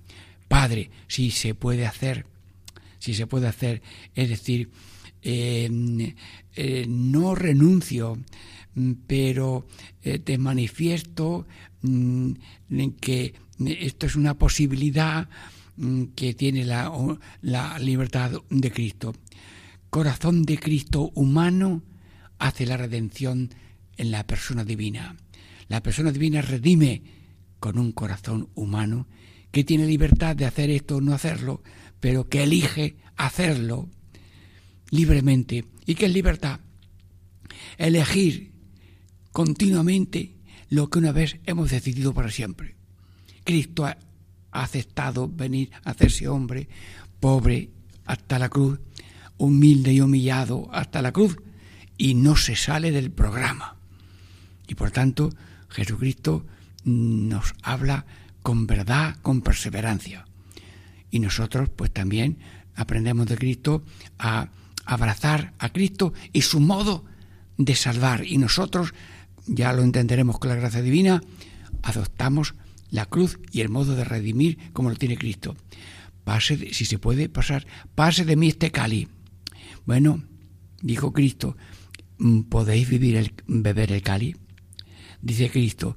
Padre, 0.47 0.91
si 1.09 1.31
se 1.31 1.55
puede 1.55 1.87
hacer, 1.87 2.27
si 2.99 3.15
se 3.15 3.27
puede 3.27 3.49
hacer, 3.49 3.81
es 4.15 4.29
decir, 4.29 4.69
eh, 5.23 6.87
no 6.89 7.35
renuncio, 7.35 8.19
mm, 8.75 8.93
pero 9.07 9.67
eh, 10.03 10.19
te 10.19 10.39
manifiesto 10.39 11.47
mm, 11.83 12.33
que 13.01 13.35
esto 13.65 14.07
es 14.07 14.17
una 14.17 14.35
posibilidad 14.35 15.29
que 16.15 16.35
tiene 16.35 16.65
la, 16.65 16.93
la 17.41 17.79
libertad 17.79 18.33
de 18.51 18.71
Cristo 18.71 19.15
corazón 19.93 20.45
de 20.45 20.57
Cristo 20.57 21.11
humano 21.15 21.83
hace 22.39 22.65
la 22.65 22.79
redención 22.79 23.51
en 23.99 24.11
la 24.11 24.27
persona 24.27 24.65
divina. 24.65 25.17
La 25.69 25.83
persona 25.83 26.11
divina 26.11 26.41
redime 26.41 27.03
con 27.61 27.79
un 27.79 27.93
corazón 27.93 28.49
humano 28.55 29.07
que 29.51 29.65
tiene 29.65 29.87
libertad 29.87 30.35
de 30.35 30.47
hacer 30.47 30.71
esto 30.71 30.97
o 30.97 31.01
no 31.03 31.13
hacerlo, 31.13 31.63
pero 32.01 32.31
que 32.31 32.43
elige 32.45 32.97
hacerlo 33.19 33.91
libremente. 34.93 35.65
¿Y 35.85 35.97
qué 35.97 36.07
es 36.07 36.13
libertad? 36.13 36.61
Elegir 37.77 38.53
continuamente 39.33 40.37
lo 40.69 40.89
que 40.89 41.01
una 41.01 41.11
vez 41.11 41.39
hemos 41.45 41.71
decidido 41.71 42.15
para 42.15 42.31
siempre. 42.31 42.77
Cristo 43.43 43.87
ha 43.87 43.97
aceptado 44.53 45.29
venir 45.29 45.73
a 45.83 45.91
hacerse 45.91 46.29
hombre, 46.29 46.69
pobre 47.19 47.71
hasta 48.05 48.39
la 48.39 48.49
cruz, 48.49 48.79
humilde 49.39 49.93
y 49.93 50.01
humillado 50.01 50.69
hasta 50.73 51.03
la 51.03 51.11
cruz 51.11 51.37
y 51.97 52.15
no 52.15 52.37
se 52.37 52.55
sale 52.55 52.93
del 52.93 53.11
programa. 53.11 53.77
Y 54.69 54.75
por 54.75 54.91
tanto, 54.91 55.31
Jesucristo 55.69 56.47
nos 56.85 57.55
habla 57.63 58.05
con 58.43 58.67
verdad, 58.67 59.17
con 59.23 59.41
perseverancia. 59.41 60.27
Y 61.11 61.19
nosotros 61.19 61.71
pues 61.75 61.91
también 61.91 62.39
aprendemos 62.75 63.27
de 63.27 63.37
Cristo 63.37 63.85
a 64.19 64.51
abrazar 64.85 65.55
a 65.59 65.71
Cristo 65.71 66.13
y 66.33 66.43
su 66.43 66.61
modo 66.61 67.05
de 67.59 67.75
salvar. 67.75 68.25
Y 68.27 68.39
nosotros, 68.39 68.95
ya 69.47 69.73
lo 69.73 69.83
entenderemos 69.83 70.39
con 70.39 70.51
la 70.51 70.57
gracia 70.57 70.83
divina, 70.83 71.23
adoptamos 71.83 72.55
la 72.91 73.07
cruz 73.07 73.39
y 73.51 73.61
el 73.61 73.69
modo 73.69 73.97
de 73.97 74.05
redimir 74.05 74.59
como 74.73 74.91
lo 74.91 74.97
tiene 74.97 75.17
Cristo. 75.17 75.57
Pase, 76.25 76.73
si 76.73 76.85
se 76.85 76.99
puede 76.99 77.29
pasar, 77.29 77.67
pase 77.95 78.25
de 78.25 78.37
mí 78.37 78.49
este 78.49 78.71
cali 78.71 79.09
bueno, 79.85 80.23
dijo 80.81 81.13
Cristo, 81.13 81.57
mm, 82.19 82.43
¿podéis 82.43 82.89
vivir 82.89 83.17
el, 83.17 83.35
beber 83.47 83.93
el 83.93 84.03
cáliz? 84.03 84.37
Dice 85.21 85.51
Cristo, 85.51 85.97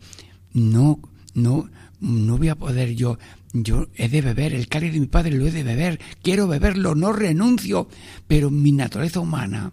no, 0.54 1.00
no, 1.34 1.70
no 2.00 2.38
voy 2.38 2.50
a 2.50 2.56
poder 2.56 2.96
yo, 2.96 3.18
yo 3.54 3.88
he 3.96 4.10
de 4.10 4.22
beber, 4.22 4.54
el 4.54 4.68
cáliz 4.68 4.94
de 4.94 5.00
mi 5.00 5.08
padre 5.08 5.32
lo 5.32 5.48
he 5.48 5.52
de 5.52 5.64
beber, 5.64 6.00
quiero 6.22 6.48
beberlo, 6.48 6.96
no 6.96 7.14
renuncio, 7.14 7.88
pero 8.28 8.52
mi 8.52 8.72
naturaleza 8.72 9.20
humana 9.20 9.72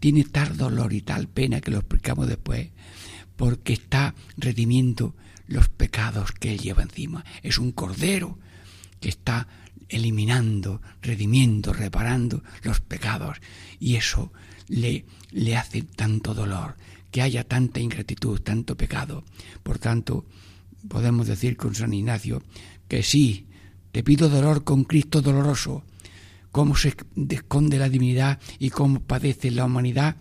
tiene 0.00 0.24
tal 0.24 0.56
dolor 0.56 0.92
y 0.92 1.02
tal 1.02 1.28
pena 1.28 1.60
que 1.60 1.70
lo 1.70 1.78
explicamos 1.78 2.28
después, 2.28 2.70
porque 3.36 3.74
está 3.74 4.14
redimiendo 4.36 5.14
los 5.46 5.68
pecados 5.68 6.32
que 6.32 6.52
él 6.52 6.58
lleva 6.58 6.82
encima. 6.82 7.24
Es 7.42 7.58
un 7.58 7.72
cordero 7.72 8.38
que 9.00 9.08
está 9.08 9.48
eliminando, 9.88 10.82
redimiendo, 11.02 11.72
reparando 11.72 12.42
los 12.62 12.80
pecados. 12.80 13.38
Y 13.80 13.96
eso 13.96 14.32
le, 14.68 15.06
le 15.30 15.56
hace 15.56 15.82
tanto 15.82 16.34
dolor, 16.34 16.76
que 17.10 17.22
haya 17.22 17.44
tanta 17.44 17.80
ingratitud, 17.80 18.40
tanto 18.40 18.76
pecado. 18.76 19.24
Por 19.62 19.78
tanto, 19.78 20.26
podemos 20.88 21.26
decir 21.26 21.56
con 21.56 21.74
San 21.74 21.92
Ignacio 21.92 22.42
que 22.88 23.02
sí, 23.02 23.46
te 23.92 24.02
pido 24.02 24.28
dolor 24.28 24.64
con 24.64 24.84
Cristo 24.84 25.22
doloroso, 25.22 25.82
cómo 26.52 26.76
se 26.76 26.94
esconde 27.30 27.78
la 27.78 27.88
divinidad 27.88 28.38
y 28.58 28.70
cómo 28.70 29.00
padece 29.00 29.50
la 29.50 29.64
humanidad 29.64 30.16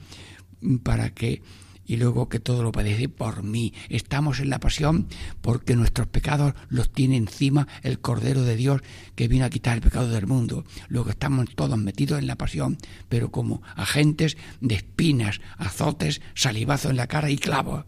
para 0.84 1.12
que 1.12 1.42
y 1.88 1.96
luego 1.96 2.28
que 2.28 2.40
todo 2.40 2.64
lo 2.64 2.72
padece 2.72 3.08
por 3.08 3.44
mí. 3.44 3.74
Estamos 3.90 4.40
en 4.42 4.50
la 4.50 4.60
pasión 4.60 5.08
porque 5.42 5.76
nuestros 5.76 6.08
pecados 6.08 6.54
los 6.68 6.92
tiene 6.92 7.16
encima 7.16 7.68
el 7.82 8.00
Cordero 8.00 8.44
de 8.44 8.58
Dios 8.58 8.82
que 9.16 9.30
vino 9.30 9.46
a 9.46 9.50
quitar 9.50 9.78
el 9.78 9.82
pecado 9.82 10.10
del 10.10 10.28
mundo. 10.28 10.66
Luego 10.90 11.10
estamos 11.10 11.48
todos 11.56 11.78
metidos 11.78 12.20
en 12.20 12.28
la 12.28 12.36
pasión, 12.36 12.78
pero 13.08 13.32
como 13.32 13.62
agentes 13.76 14.38
de 14.60 14.76
espinas, 14.76 15.40
azotes, 15.58 16.22
salivazo 16.36 16.90
en 16.90 16.98
la 16.98 17.08
cara 17.08 17.32
y 17.32 17.38
clavos. 17.38 17.86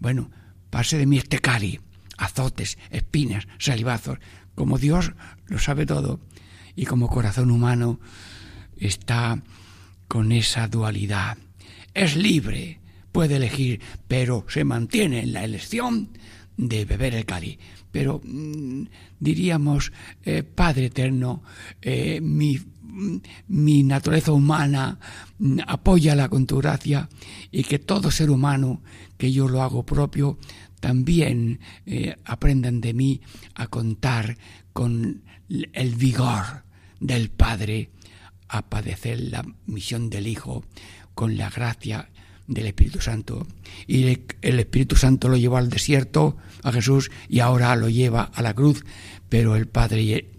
Bueno, 0.00 0.30
pase 0.70 0.98
de 0.98 1.06
mí 1.06 1.18
este 1.18 1.38
cari, 1.38 1.80
azotes, 2.16 2.78
espinas, 2.90 3.46
salivazos. 3.58 4.18
Como 4.54 4.78
Dios 4.78 5.12
lo 5.46 5.58
sabe 5.58 5.86
todo 5.86 6.20
y 6.76 6.86
como 6.86 7.08
corazón 7.08 7.50
humano 7.50 8.00
está 8.76 9.42
con 10.08 10.32
esa 10.32 10.68
dualidad. 10.68 11.38
Es 11.94 12.16
libre, 12.16 12.80
puede 13.12 13.36
elegir, 13.36 13.80
pero 14.08 14.44
se 14.48 14.64
mantiene 14.64 15.20
en 15.20 15.32
la 15.32 15.44
elección 15.44 16.10
de 16.56 16.84
beber 16.84 17.14
el 17.14 17.24
cáliz. 17.24 17.58
Pero 17.90 18.20
mm, 18.22 18.84
diríamos, 19.18 19.92
eh, 20.24 20.42
Padre 20.42 20.86
Eterno, 20.86 21.42
eh, 21.82 22.20
mi, 22.20 22.60
mi, 23.48 23.82
naturaleza 23.82 24.32
humana 24.32 24.98
mm, 25.38 25.60
apóyala 25.66 26.28
con 26.28 26.46
tu 26.46 26.58
gracia 26.58 27.08
y 27.50 27.64
que 27.64 27.78
todo 27.78 28.10
ser 28.10 28.30
humano, 28.30 28.82
que 29.16 29.32
yo 29.32 29.48
lo 29.48 29.62
hago 29.62 29.84
propio, 29.84 30.38
también 30.80 31.60
eh, 31.86 32.16
aprendan 32.24 32.80
de 32.80 32.94
mí 32.94 33.20
a 33.54 33.66
contar 33.66 34.38
con 34.72 35.22
el 35.48 35.94
vigor 35.96 36.64
del 37.00 37.30
Padre 37.30 37.90
a 38.48 38.62
padecer 38.62 39.20
la 39.20 39.44
misión 39.66 40.10
del 40.10 40.26
Hijo 40.26 40.64
con 41.14 41.36
la 41.36 41.50
gracia 41.50 42.08
del 42.46 42.66
Espíritu 42.66 43.00
Santo. 43.00 43.46
Y 43.86 44.04
el 44.42 44.58
Espíritu 44.58 44.96
Santo 44.96 45.28
lo 45.28 45.36
llevó 45.36 45.56
al 45.56 45.70
desierto 45.70 46.36
a 46.62 46.72
Jesús 46.72 47.10
y 47.28 47.40
ahora 47.40 47.74
lo 47.76 47.88
lleva 47.88 48.24
a 48.24 48.42
la 48.42 48.54
cruz, 48.54 48.84
pero 49.28 49.54
el 49.56 49.68
Padre 49.68 50.30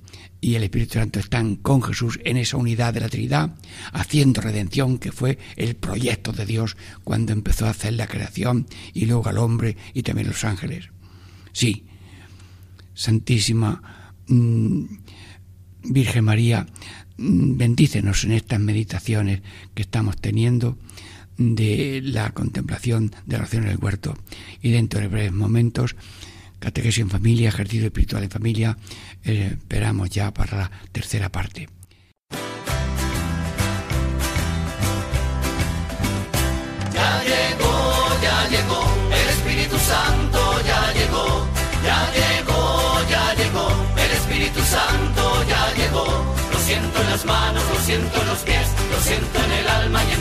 y 0.41 0.55
el 0.55 0.63
Espíritu 0.63 0.95
Santo 0.95 1.19
están 1.19 1.55
con 1.55 1.83
Jesús 1.83 2.19
en 2.25 2.35
esa 2.35 2.57
unidad 2.57 2.95
de 2.95 2.99
la 2.99 3.09
Trinidad, 3.09 3.55
haciendo 3.93 4.41
redención, 4.41 4.97
que 4.97 5.11
fue 5.11 5.37
el 5.55 5.75
proyecto 5.75 6.33
de 6.33 6.47
Dios 6.47 6.75
cuando 7.03 7.31
empezó 7.31 7.67
a 7.67 7.69
hacer 7.69 7.93
la 7.93 8.07
creación 8.07 8.67
y 8.93 9.05
luego 9.05 9.29
al 9.29 9.37
hombre 9.37 9.77
y 9.93 10.01
también 10.01 10.27
los 10.27 10.43
ángeles. 10.43 10.89
Sí, 11.53 11.85
Santísima 12.95 13.81
mm, 14.27 14.83
Virgen 15.83 16.25
María, 16.25 16.65
mm, 17.17 17.57
bendícenos 17.57 18.23
en 18.23 18.31
estas 18.31 18.59
meditaciones 18.59 19.41
que 19.75 19.83
estamos 19.83 20.17
teniendo 20.17 20.77
de 21.37 22.01
la 22.03 22.31
contemplación 22.31 23.11
de 23.25 23.33
la 23.33 23.39
oración 23.39 23.63
en 23.63 23.69
el 23.69 23.77
huerto. 23.77 24.17
Y 24.61 24.71
dentro 24.71 24.99
de 24.99 25.07
breves 25.07 25.33
momentos, 25.33 25.95
catequesis 26.61 27.01
en 27.01 27.09
familia, 27.09 27.49
ejercicio 27.49 27.87
espiritual 27.87 28.23
en 28.23 28.29
familia, 28.29 28.77
eh, 29.25 29.57
esperamos 29.57 30.09
ya 30.09 30.31
para 30.31 30.57
la 30.57 30.71
tercera 30.91 31.29
parte. 31.29 31.67
Ya 36.93 37.23
llegó, 37.23 37.75
ya 38.21 38.37
llegó, 38.53 38.81
el 39.09 39.27
Espíritu 39.35 39.77
Santo 39.79 40.39
ya 40.69 40.93
llegó, 40.93 41.47
ya 41.83 41.99
llegó, 42.13 43.09
ya 43.09 43.33
llegó, 43.33 43.67
el 43.97 44.11
Espíritu 44.11 44.61
Santo 44.61 45.23
ya 45.49 45.63
llegó. 45.73 46.05
Lo 46.53 46.59
siento 46.59 47.01
en 47.01 47.09
las 47.09 47.25
manos, 47.25 47.63
lo 47.73 47.79
siento 47.81 48.21
en 48.21 48.27
los 48.27 48.39
pies, 48.39 48.67
lo 48.91 48.99
siento 49.01 49.43
en 49.45 49.51
el 49.51 49.67
alma 49.67 50.03
y 50.03 50.11
en 50.13 50.20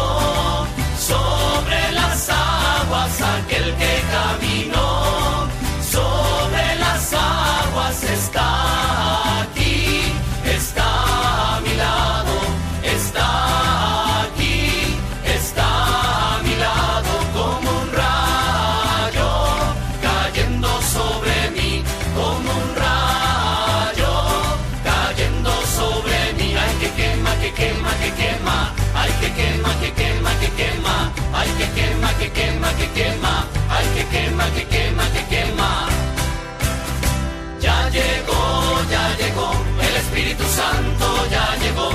Santo 40.51 41.07
ya 41.31 41.55
llegó, 41.63 41.89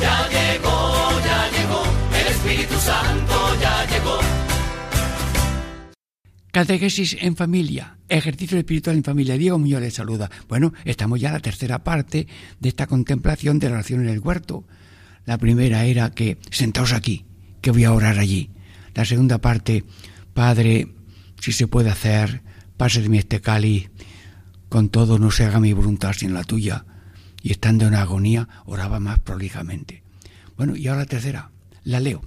ya 0.00 0.28
llegó, 0.28 0.76
ya 1.28 1.50
llegó, 1.50 1.82
el 2.20 2.26
Espíritu 2.28 2.74
Santo 2.78 3.34
ya 3.60 3.84
llegó. 3.86 4.18
Catequesis 6.52 7.16
en 7.20 7.34
familia, 7.36 7.98
ejercicio 8.08 8.56
espiritual 8.58 8.96
en 8.96 9.04
familia. 9.04 9.36
Diego 9.36 9.58
Muñoz 9.58 9.80
les 9.80 9.94
saluda. 9.94 10.30
Bueno, 10.48 10.72
estamos 10.84 11.20
ya 11.20 11.28
en 11.28 11.34
la 11.34 11.40
tercera 11.40 11.82
parte 11.82 12.28
de 12.60 12.68
esta 12.68 12.86
contemplación 12.86 13.58
de 13.58 13.68
la 13.68 13.74
oración 13.74 14.02
en 14.02 14.08
el 14.08 14.20
huerto. 14.20 14.64
La 15.24 15.36
primera 15.36 15.84
era 15.84 16.10
que 16.10 16.38
sentaos 16.50 16.92
aquí, 16.92 17.26
que 17.60 17.72
voy 17.72 17.84
a 17.84 17.92
orar 17.92 18.18
allí. 18.18 18.50
La 18.94 19.04
segunda 19.04 19.38
parte, 19.38 19.84
Padre, 20.32 20.94
si 21.40 21.52
se 21.52 21.66
puede 21.66 21.90
hacer, 21.90 22.42
pase 22.76 23.02
de 23.02 23.08
mí 23.08 23.18
este 23.18 23.40
cáliz, 23.40 23.90
con 24.68 24.88
todo 24.90 25.18
no 25.18 25.30
se 25.30 25.44
haga 25.44 25.60
mi 25.60 25.72
voluntad 25.72 26.12
sino 26.12 26.34
la 26.34 26.44
tuya. 26.44 26.84
Y 27.46 27.52
estando 27.52 27.86
en 27.86 27.94
agonía, 27.94 28.48
oraba 28.64 28.98
más 28.98 29.20
prolijamente. 29.20 30.02
Bueno, 30.56 30.74
y 30.74 30.88
ahora 30.88 31.02
la 31.02 31.06
tercera, 31.06 31.52
la 31.84 32.00
leo. 32.00 32.24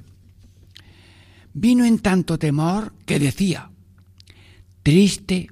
Vino 1.51 1.83
en 1.83 1.99
tanto 1.99 2.39
temor 2.39 2.93
que 3.05 3.19
decía, 3.19 3.69
Triste 4.81 5.49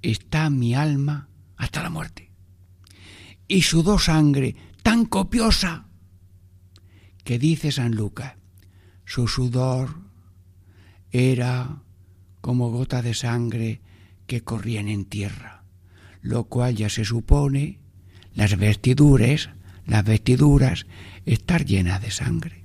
está 0.00 0.48
mi 0.48 0.74
alma 0.74 1.28
hasta 1.58 1.82
la 1.82 1.90
muerte. 1.90 2.30
Y 3.46 3.60
sudó 3.60 3.98
sangre 3.98 4.56
tan 4.82 5.04
copiosa 5.04 5.86
que 7.24 7.38
dice 7.38 7.72
San 7.72 7.94
Lucas, 7.94 8.36
su 9.04 9.28
sudor 9.28 10.00
era 11.10 11.82
como 12.40 12.70
gota 12.70 13.02
de 13.02 13.12
sangre 13.12 13.82
que 14.26 14.40
corrían 14.40 14.88
en 14.88 15.04
tierra, 15.04 15.64
lo 16.22 16.44
cual 16.44 16.74
ya 16.74 16.88
se 16.88 17.04
supone 17.04 17.77
las 18.38 18.56
vestiduras, 18.56 19.50
las 19.84 20.04
vestiduras 20.04 20.86
estar 21.26 21.64
llenas 21.64 22.00
de 22.00 22.12
sangre. 22.12 22.62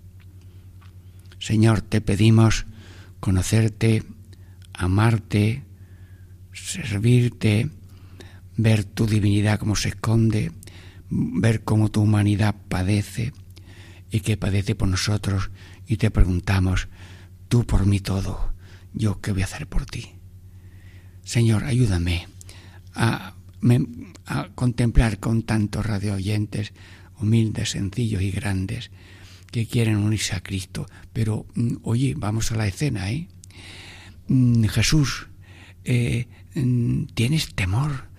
Señor, 1.40 1.82
te 1.82 2.00
pedimos 2.00 2.68
conocerte, 3.20 4.04
amarte, 4.72 5.64
servirte, 6.54 7.72
ver 8.56 8.84
tu 8.84 9.08
divinidad 9.08 9.58
como 9.58 9.76
se 9.76 9.90
esconde, 9.90 10.52
ver 11.10 11.64
cómo 11.64 11.90
tu 11.90 12.02
humanidad 12.02 12.54
padece 12.70 13.34
y 14.12 14.20
que 14.20 14.38
padece 14.38 14.76
por 14.76 14.90
nosotros 14.90 15.50
y 15.88 15.98
te 15.98 16.12
preguntamos, 16.12 16.88
tú 17.48 17.66
por 17.66 17.88
mí 17.88 18.00
todo, 18.00 18.54
yo 18.94 19.22
qué 19.22 19.32
voy 19.32 19.42
a 19.42 19.46
hacer 19.46 19.66
por 19.66 19.88
ti. 19.88 20.12
Señor, 21.24 21.64
ayúdame 21.64 22.28
a, 22.94 23.34
a 24.26 24.50
contemplar 24.56 25.20
con 25.20 25.44
tantos 25.44 25.86
radio 25.86 26.16
oyentes 26.16 26.74
humildes, 27.20 27.72
sencillos 27.72 28.22
y 28.22 28.32
grandes 28.32 28.92
que 29.52 29.68
quieren 29.68 29.98
unirse 29.98 30.36
a 30.36 30.42
Cristo. 30.42 30.88
Pero, 31.14 31.46
mm, 31.56 31.76
oye, 31.84 32.16
vamos 32.18 32.52
a 32.52 32.56
la 32.56 32.68
escena, 32.68 33.12
¿eh? 33.12 33.28
Mm, 34.28 34.66
Jesús, 34.66 35.28
eh, 35.86 36.28
mm, 36.56 37.06
tienes 37.14 37.54
temor, 37.54 38.10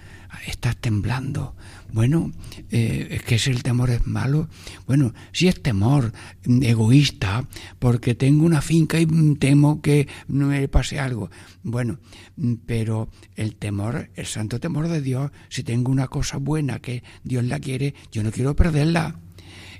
estás 0.46 0.76
temblando. 0.76 1.54
Bueno, 1.92 2.32
eh, 2.70 3.08
es 3.10 3.22
que 3.22 3.38
si 3.38 3.50
el 3.50 3.62
temor 3.62 3.90
es 3.90 4.06
malo. 4.06 4.48
Bueno, 4.86 5.14
si 5.32 5.46
es 5.46 5.62
temor 5.62 6.12
mm, 6.44 6.62
egoísta, 6.62 7.46
porque 7.78 8.14
tengo 8.14 8.44
una 8.44 8.62
finca 8.62 8.98
y 8.98 9.06
mm, 9.06 9.36
temo 9.36 9.80
que 9.80 10.08
no 10.26 10.48
me 10.48 10.66
pase 10.68 10.98
algo. 10.98 11.30
Bueno, 11.62 11.98
mm, 12.36 12.54
pero 12.66 13.08
el 13.36 13.54
temor, 13.56 14.10
el 14.14 14.26
santo 14.26 14.58
temor 14.58 14.88
de 14.88 15.02
Dios, 15.02 15.30
si 15.48 15.62
tengo 15.62 15.92
una 15.92 16.08
cosa 16.08 16.38
buena 16.38 16.80
que 16.80 17.04
Dios 17.22 17.44
la 17.44 17.60
quiere, 17.60 17.94
yo 18.10 18.22
no 18.22 18.32
quiero 18.32 18.56
perderla. 18.56 19.20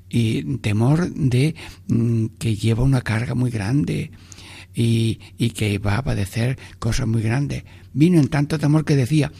Y 0.08 0.58
temor 0.58 1.10
de 1.12 1.56
que 2.38 2.54
lleva 2.54 2.84
una 2.84 3.00
carga 3.00 3.34
muy 3.34 3.50
grande 3.50 4.12
y, 4.74 5.18
y 5.38 5.50
que 5.50 5.78
va 5.78 5.98
a 5.98 6.04
padecer 6.04 6.58
cosas 6.78 7.08
muy 7.08 7.22
grandes. 7.22 7.64
Vino 7.92 8.20
en 8.20 8.28
tanto 8.28 8.58
temor 8.58 8.84
que 8.84 8.94
decía, 8.96 9.32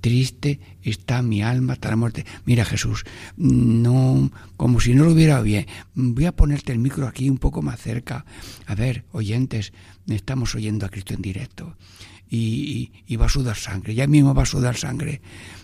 triste 0.00 0.60
está 0.82 1.22
mi 1.22 1.42
alma 1.42 1.74
hasta 1.74 1.90
la 1.90 1.96
muerte. 1.96 2.24
Mira 2.44 2.64
Jesús, 2.64 3.04
no, 3.36 4.30
como 4.56 4.80
si 4.80 4.94
no 4.94 5.04
lo 5.04 5.12
hubiera 5.12 5.40
bien. 5.40 5.66
Voy 5.94 6.26
a 6.26 6.36
ponerte 6.36 6.72
el 6.72 6.78
micro 6.78 7.06
aquí 7.06 7.28
un 7.28 7.38
poco 7.38 7.62
más 7.62 7.80
cerca. 7.80 8.24
A 8.66 8.74
ver, 8.74 9.04
oyentes, 9.12 9.72
estamos 10.06 10.54
oyendo 10.54 10.86
a 10.86 10.88
Cristo 10.88 11.14
en 11.14 11.22
directo. 11.22 11.76
Y, 12.30 12.92
y, 13.06 13.16
va 13.16 13.24
a 13.24 13.30
sudar 13.30 13.56
sangre, 13.56 13.94
ya 13.94 14.06
mismo 14.06 14.34
va 14.34 14.42
a 14.42 14.46
sudar 14.46 14.76
sangre. 14.76 15.22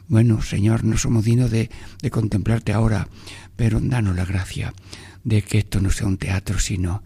Bueno, 0.09 0.41
Señor, 0.41 0.83
no 0.83 0.97
somos 0.97 1.23
dignos 1.23 1.51
de, 1.51 1.69
de 2.01 2.11
contemplarte 2.11 2.73
ahora, 2.73 3.07
pero 3.55 3.81
danos 3.83 4.17
la 4.17 4.25
gracia 4.25 4.73
de 5.25 5.43
que 5.43 5.59
esto 5.59 5.81
no 5.81 5.91
sea 5.91 6.07
un 6.07 6.17
teatro, 6.17 6.59
sino 6.59 7.03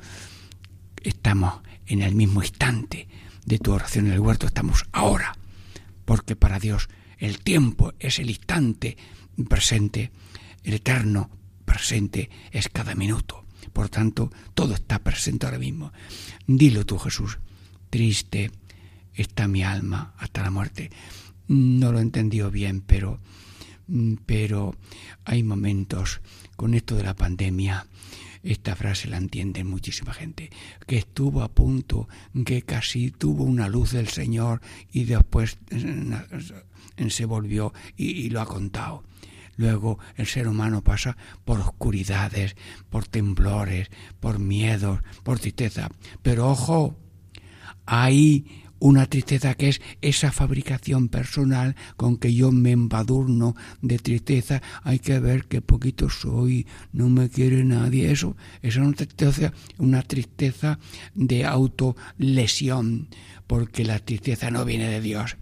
estamos 1.02 1.54
en 1.86 2.02
el 2.02 2.14
mismo 2.14 2.40
instante 2.42 3.08
de 3.46 3.58
tu 3.58 3.72
oración 3.72 4.06
en 4.06 4.12
el 4.12 4.20
huerto, 4.20 4.46
estamos 4.46 4.84
ahora, 4.92 5.36
porque 6.04 6.36
para 6.36 6.60
Dios 6.60 6.88
el 7.18 7.40
tiempo 7.40 7.94
es 7.98 8.18
el 8.18 8.30
instante 8.30 8.96
presente, 9.48 10.10
el 10.64 10.74
eterno 10.74 11.30
presente 11.64 12.30
es 12.50 12.68
cada 12.68 12.94
minuto. 12.94 13.44
Por 13.72 13.88
tanto, 13.88 14.32
todo 14.54 14.74
está 14.74 14.98
presente 15.00 15.46
ahora 15.46 15.58
mismo. 15.58 15.92
Dilo 16.46 16.86
tú, 16.86 16.98
Jesús, 16.98 17.38
triste 17.90 18.50
está 19.14 19.48
mi 19.48 19.62
alma 19.62 20.14
hasta 20.18 20.42
la 20.42 20.50
muerte. 20.50 20.90
No 21.48 21.92
lo 21.92 21.98
he 21.98 22.02
entendido 22.02 22.50
bien, 22.50 22.80
pero, 22.80 23.20
pero 24.26 24.74
hay 25.24 25.42
momentos 25.42 26.20
con 26.56 26.74
esto 26.74 26.96
de 26.96 27.04
la 27.04 27.14
pandemia 27.14 27.86
esta 28.42 28.76
frase 28.76 29.08
la 29.08 29.16
entiende 29.16 29.64
muchísima 29.64 30.14
gente, 30.14 30.50
que 30.86 30.98
estuvo 30.98 31.42
a 31.42 31.48
punto, 31.48 32.08
que 32.44 32.62
casi 32.62 33.10
tuvo 33.10 33.44
una 33.44 33.68
luz 33.68 33.92
del 33.92 34.08
Señor 34.08 34.60
y 34.92 35.04
después 35.04 35.58
se 37.08 37.24
volvió 37.24 37.72
y, 37.96 38.10
y 38.10 38.30
lo 38.30 38.40
ha 38.40 38.46
contado. 38.46 39.04
Luego 39.56 39.98
el 40.16 40.26
ser 40.26 40.46
humano 40.46 40.82
pasa 40.82 41.16
por 41.44 41.60
oscuridades, 41.60 42.54
por 42.90 43.08
temblores, 43.08 43.88
por 44.20 44.38
miedos, 44.38 45.00
por 45.24 45.40
tristeza. 45.40 45.90
Pero 46.22 46.48
ojo, 46.48 46.96
hay 47.84 48.62
una 48.78 49.06
tristeza 49.06 49.54
que 49.54 49.68
es 49.68 49.80
esa 50.00 50.32
fabricación 50.32 51.08
personal 51.08 51.76
con 51.96 52.16
que 52.16 52.34
yo 52.34 52.52
me 52.52 52.72
embadurno 52.72 53.56
de 53.82 53.98
tristeza. 53.98 54.62
Hay 54.82 54.98
que 54.98 55.18
ver 55.20 55.46
qué 55.46 55.60
poquito 55.60 56.10
soy, 56.10 56.66
no 56.92 57.08
me 57.08 57.28
quiere 57.28 57.64
nadie. 57.64 58.10
Eso, 58.10 58.36
eso 58.62 58.80
es 58.80 58.86
una 58.86 58.94
tristeza, 58.94 59.52
una 59.78 60.02
tristeza 60.02 60.78
de 61.14 61.44
autolesión, 61.44 63.08
porque 63.46 63.84
la 63.84 63.98
tristeza 63.98 64.50
no 64.50 64.64
viene 64.64 64.88
de 64.88 65.00
Dios. 65.00 65.36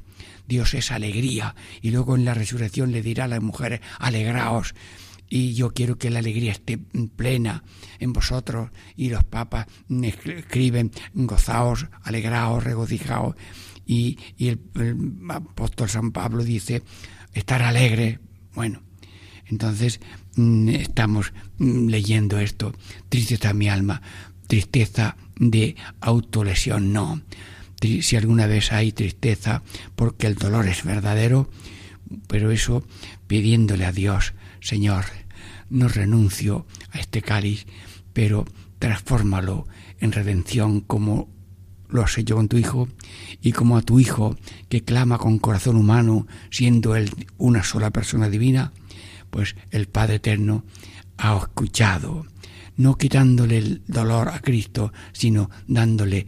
Dios 0.49 0.75
es 0.75 0.91
alegría. 0.91 1.55
Y 1.83 1.91
luego 1.91 2.17
en 2.17 2.25
la 2.25 2.35
resurrección 2.35 2.93
le 2.93 3.03
dirá 3.03 3.25
a 3.25 3.29
las 3.29 3.43
mujeres, 3.43 3.81
alegraos. 3.99 4.75
Y 5.29 5.55
yo 5.55 5.73
quiero 5.73 5.99
que 5.99 6.11
la 6.11 6.21
alegría 6.21 6.53
esté 6.53 6.79
plena 7.17 7.65
en 7.99 8.13
vosotros. 8.13 8.71
Y 8.97 9.11
los 9.11 9.25
papas 9.25 9.67
escriben, 10.03 10.93
gozaos, 11.15 11.87
alegraos, 12.03 12.65
regocijaos. 12.65 13.37
Y, 13.85 14.19
y 14.37 14.49
el, 14.49 14.61
el 14.75 14.97
apóstol 15.29 15.89
San 15.89 16.13
Pablo 16.13 16.45
dice, 16.45 16.83
estar 17.33 17.63
alegre. 17.63 18.21
Bueno, 18.55 18.83
entonces 19.47 20.01
estamos 20.69 21.33
leyendo 21.59 22.39
esto. 22.39 22.73
Tristeza 23.09 23.53
mi 23.53 23.69
alma, 23.69 24.03
tristeza 24.47 25.17
de 25.39 25.77
autolesión, 26.01 26.93
no 26.93 27.21
si 27.81 28.17
alguna 28.17 28.47
vez 28.47 28.73
hay 28.73 28.93
tristeza, 28.93 29.63
porque 29.95 30.27
el 30.27 30.35
dolor 30.35 30.67
es 30.67 30.85
verdadero, 30.85 31.49
pero 32.27 32.51
eso 32.51 32.85
pidiéndole 33.27 33.85
a 33.85 33.93
Dios, 33.93 34.35
Señor, 34.61 35.05
no 35.71 35.89
renuncio 35.89 36.67
a 36.91 36.99
este 36.99 37.23
cáliz, 37.23 37.67
pero 38.13 38.45
transfórmalo 38.79 39.67
en 39.99 40.13
redención 40.13 40.81
como 40.81 41.29
lo 41.89 42.03
has 42.03 42.19
hecho 42.19 42.37
con 42.37 42.49
tu 42.49 42.59
Hijo 42.59 42.89
y 43.41 43.53
como 43.53 43.77
a 43.77 43.83
tu 43.83 44.01
Hijo 44.01 44.37
que 44.69 44.83
clama 44.83 45.19
con 45.19 45.39
corazón 45.39 45.77
humano, 45.77 46.27
siendo 46.51 46.97
Él 46.97 47.11
una 47.39 47.63
sola 47.63 47.91
persona 47.91 48.29
divina, 48.29 48.73
pues 49.31 49.57
el 49.71 49.87
Padre 49.89 50.17
Eterno 50.17 50.65
ha 51.19 51.37
escuchado, 51.37 52.27
no 52.77 52.97
quitándole 52.97 53.59
el 53.59 53.83
dolor 53.87 54.29
a 54.29 54.41
Cristo, 54.41 54.93
sino 55.13 55.51
dándole 55.67 56.27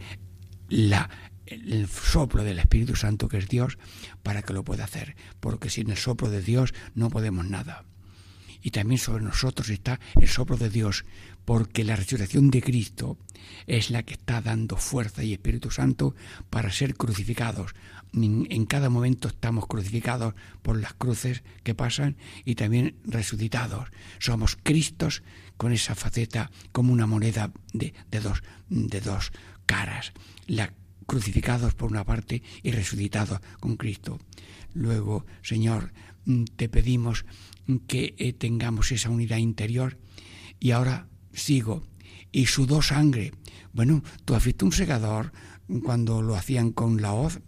la 0.69 1.09
el 1.49 1.87
soplo 1.87 2.43
del 2.43 2.59
Espíritu 2.59 2.95
Santo 2.95 3.27
que 3.27 3.37
es 3.37 3.47
Dios 3.47 3.79
para 4.21 4.43
que 4.43 4.53
lo 4.53 4.63
pueda 4.63 4.83
hacer, 4.83 5.15
porque 5.39 5.71
sin 5.71 5.89
el 5.89 5.97
soplo 5.97 6.29
de 6.29 6.43
Dios 6.43 6.75
no 6.93 7.09
podemos 7.09 7.47
nada. 7.47 7.85
Y 8.61 8.71
también 8.71 8.99
sobre 8.99 9.23
nosotros 9.23 9.69
está 9.69 9.99
el 10.15 10.27
soplo 10.27 10.57
de 10.57 10.69
Dios, 10.69 11.05
porque 11.45 11.83
la 11.83 11.95
resurrección 11.95 12.51
de 12.51 12.61
Cristo 12.61 13.17
es 13.67 13.89
la 13.89 14.03
que 14.03 14.13
está 14.13 14.41
dando 14.41 14.77
fuerza 14.77 15.23
y 15.23 15.33
Espíritu 15.33 15.71
Santo 15.71 16.15
para 16.49 16.71
ser 16.71 16.95
crucificados. 16.95 17.73
En 18.13 18.65
cada 18.65 18.89
momento 18.89 19.27
estamos 19.27 19.67
crucificados 19.67 20.33
por 20.61 20.79
las 20.79 20.93
cruces 20.93 21.43
que 21.63 21.75
pasan 21.75 22.17
y 22.45 22.55
también 22.55 22.97
resucitados. 23.05 23.89
Somos 24.19 24.57
Cristos 24.61 25.23
con 25.57 25.71
esa 25.71 25.95
faceta 25.95 26.51
como 26.71 26.93
una 26.93 27.05
moneda 27.05 27.51
de, 27.73 27.93
de 28.09 28.19
dos, 28.19 28.43
de 28.69 29.01
dos 29.01 29.31
caras. 29.65 30.13
La 30.47 30.73
crucificados 31.09 31.73
por 31.73 31.89
una 31.89 32.05
parte 32.05 32.43
y 32.61 32.71
resucitados 32.71 33.39
con 33.59 33.77
Cristo. 33.77 34.19
Luego, 34.75 35.25
Señor, 35.41 35.91
te 36.55 36.69
pedimos 36.69 37.25
que 37.77 38.15
eh, 38.17 38.33
tengamos 38.33 38.91
esa 38.91 39.09
unidad 39.09 39.37
interior 39.37 39.99
y 40.59 40.71
ahora 40.71 41.07
sigo 41.33 41.83
y 42.31 42.47
sudó 42.47 42.81
sangre. 42.81 43.31
Bueno, 43.73 44.03
tú 44.25 44.33
has 44.33 44.43
visto 44.43 44.65
un 44.65 44.71
segador 44.71 45.31
cuando 45.83 46.21
lo 46.21 46.35
hacían 46.35 46.71
con 46.71 47.01
la 47.01 47.13
hoz. 47.13 47.41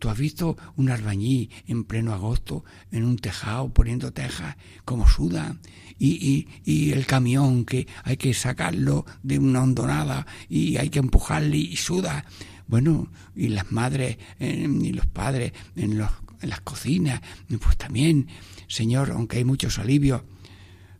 Tú 0.00 0.10
has 0.10 0.18
visto 0.18 0.56
un 0.76 0.90
albañí 0.90 1.50
en 1.66 1.84
pleno 1.84 2.12
agosto 2.12 2.62
en 2.90 3.04
un 3.04 3.16
tejado 3.16 3.72
poniendo 3.72 4.12
tejas 4.12 4.56
como 4.84 5.08
suda 5.08 5.56
y, 5.98 6.46
y, 6.64 6.70
y, 6.70 6.92
el 6.92 7.06
camión 7.06 7.64
que 7.64 7.88
hay 8.04 8.18
que 8.18 8.34
sacarlo 8.34 9.06
de 9.22 9.38
una 9.38 9.62
hondonada 9.62 10.26
y 10.48 10.76
hay 10.76 10.90
que 10.90 10.98
empujarle 10.98 11.56
y 11.56 11.76
suda. 11.76 12.26
Bueno, 12.66 13.10
y 13.34 13.48
las 13.48 13.72
madres 13.72 14.18
eh, 14.38 14.68
y 14.68 14.92
los 14.92 15.06
padres 15.06 15.52
en, 15.74 15.96
los, 15.96 16.10
en 16.40 16.48
las 16.50 16.60
cocinas, 16.60 17.20
pues 17.60 17.76
también, 17.76 18.28
Señor, 18.68 19.10
aunque 19.10 19.38
hay 19.38 19.44
muchos 19.44 19.78
alivios, 19.78 20.22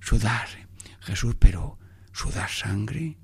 sudar, 0.00 0.48
Jesús, 1.00 1.36
pero 1.38 1.78
sudar 2.12 2.50
sangre. 2.50 3.16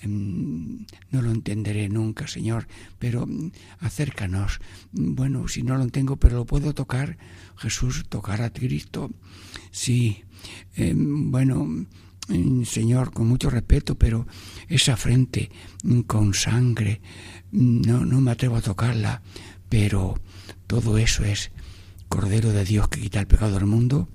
Em, 0.00 0.86
no 1.10 1.22
lo 1.22 1.32
entenderé 1.32 1.88
nunca, 1.88 2.28
Señor, 2.28 2.68
pero 2.98 3.26
mm, 3.26 3.50
acércanos. 3.80 4.60
Bueno, 4.92 5.48
si 5.48 5.62
no 5.62 5.76
lo 5.76 5.88
tengo, 5.88 6.16
pero 6.16 6.36
lo 6.36 6.46
puedo 6.46 6.72
tocar, 6.72 7.18
Jesús, 7.56 8.04
tocar 8.08 8.42
a 8.42 8.52
Cristo. 8.52 9.10
Sí, 9.72 10.22
em, 10.76 11.30
bueno, 11.32 11.64
mm, 12.28 12.62
Señor, 12.62 13.12
con 13.12 13.26
mucho 13.26 13.50
respeto, 13.50 13.96
pero 13.96 14.26
esa 14.68 14.96
frente 14.96 15.50
mm, 15.82 16.00
con 16.02 16.32
sangre, 16.32 17.00
no, 17.50 18.04
no 18.04 18.20
me 18.20 18.30
atrevo 18.30 18.56
a 18.56 18.62
tocarla, 18.62 19.22
pero 19.68 20.14
todo 20.68 20.98
eso 20.98 21.24
es 21.24 21.50
Cordero 22.08 22.52
de 22.52 22.64
Dios 22.64 22.88
que 22.88 23.00
quita 23.00 23.20
el 23.20 23.26
pecado 23.26 23.54
del 23.54 23.66
mundo. 23.66 24.08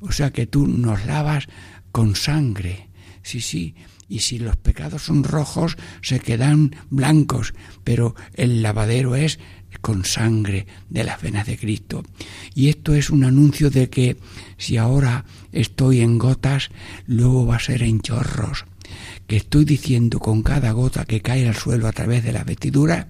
O 0.00 0.12
sea 0.12 0.30
que 0.30 0.46
tú 0.46 0.66
nos 0.68 1.04
lavas 1.06 1.48
con 1.90 2.14
sangre. 2.14 2.88
Sí, 3.22 3.40
sí. 3.40 3.74
Y 4.08 4.20
si 4.20 4.38
los 4.38 4.56
pecados 4.56 5.02
son 5.02 5.24
rojos, 5.24 5.76
se 6.00 6.20
quedan 6.20 6.76
blancos, 6.90 7.54
pero 7.82 8.14
el 8.34 8.62
lavadero 8.62 9.16
es 9.16 9.40
con 9.80 10.04
sangre 10.04 10.66
de 10.88 11.02
las 11.02 11.20
venas 11.20 11.46
de 11.46 11.58
Cristo. 11.58 12.04
Y 12.54 12.68
esto 12.68 12.94
es 12.94 13.10
un 13.10 13.24
anuncio 13.24 13.70
de 13.70 13.90
que 13.90 14.16
si 14.58 14.76
ahora 14.76 15.24
estoy 15.50 16.00
en 16.00 16.18
gotas, 16.18 16.70
luego 17.06 17.46
va 17.46 17.56
a 17.56 17.60
ser 17.60 17.82
en 17.82 18.00
chorros 18.00 18.64
que 19.26 19.36
estoy 19.36 19.64
diciendo 19.64 20.20
con 20.20 20.42
cada 20.42 20.70
gota 20.70 21.04
que 21.04 21.20
cae 21.20 21.48
al 21.48 21.56
suelo 21.56 21.88
a 21.88 21.92
través 21.92 22.22
de 22.22 22.32
la 22.32 22.44
vestidura, 22.44 23.08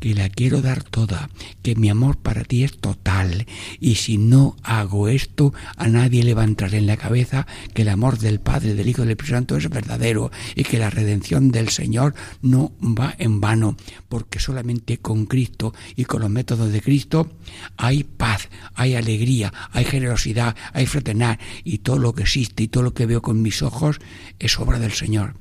que 0.00 0.14
la 0.14 0.28
quiero 0.28 0.62
dar 0.62 0.82
toda, 0.82 1.30
que 1.62 1.74
mi 1.74 1.88
amor 1.88 2.18
para 2.18 2.44
ti 2.44 2.64
es 2.64 2.78
total, 2.78 3.46
y 3.80 3.96
si 3.96 4.18
no 4.18 4.56
hago 4.62 5.08
esto, 5.08 5.54
a 5.76 5.88
nadie 5.88 6.22
le 6.22 6.34
va 6.34 6.42
a 6.42 6.46
entrar 6.46 6.74
en 6.74 6.86
la 6.86 6.96
cabeza 6.96 7.46
que 7.74 7.82
el 7.82 7.88
amor 7.88 8.18
del 8.18 8.40
Padre, 8.40 8.74
del 8.74 8.88
Hijo 8.88 9.02
y 9.02 9.04
del 9.04 9.12
Espíritu 9.12 9.34
Santo 9.34 9.56
es 9.56 9.68
verdadero, 9.68 10.30
y 10.54 10.64
que 10.64 10.78
la 10.78 10.90
redención 10.90 11.50
del 11.50 11.68
Señor 11.68 12.14
no 12.42 12.72
va 12.80 13.14
en 13.18 13.40
vano, 13.40 13.76
porque 14.08 14.38
solamente 14.38 14.98
con 14.98 15.26
Cristo 15.26 15.74
y 15.96 16.04
con 16.04 16.22
los 16.22 16.30
métodos 16.30 16.72
de 16.72 16.82
Cristo 16.82 17.32
hay 17.76 18.04
paz, 18.04 18.48
hay 18.74 18.94
alegría, 18.94 19.52
hay 19.72 19.84
generosidad, 19.84 20.56
hay 20.72 20.86
fraternidad, 20.86 21.38
y 21.64 21.78
todo 21.78 21.98
lo 21.98 22.14
que 22.14 22.22
existe 22.22 22.62
y 22.62 22.68
todo 22.68 22.82
lo 22.82 22.94
que 22.94 23.06
veo 23.06 23.22
con 23.22 23.42
mis 23.42 23.62
ojos 23.62 23.98
es 24.38 24.58
obra 24.58 24.78
del 24.78 24.92
Señor 24.92 25.34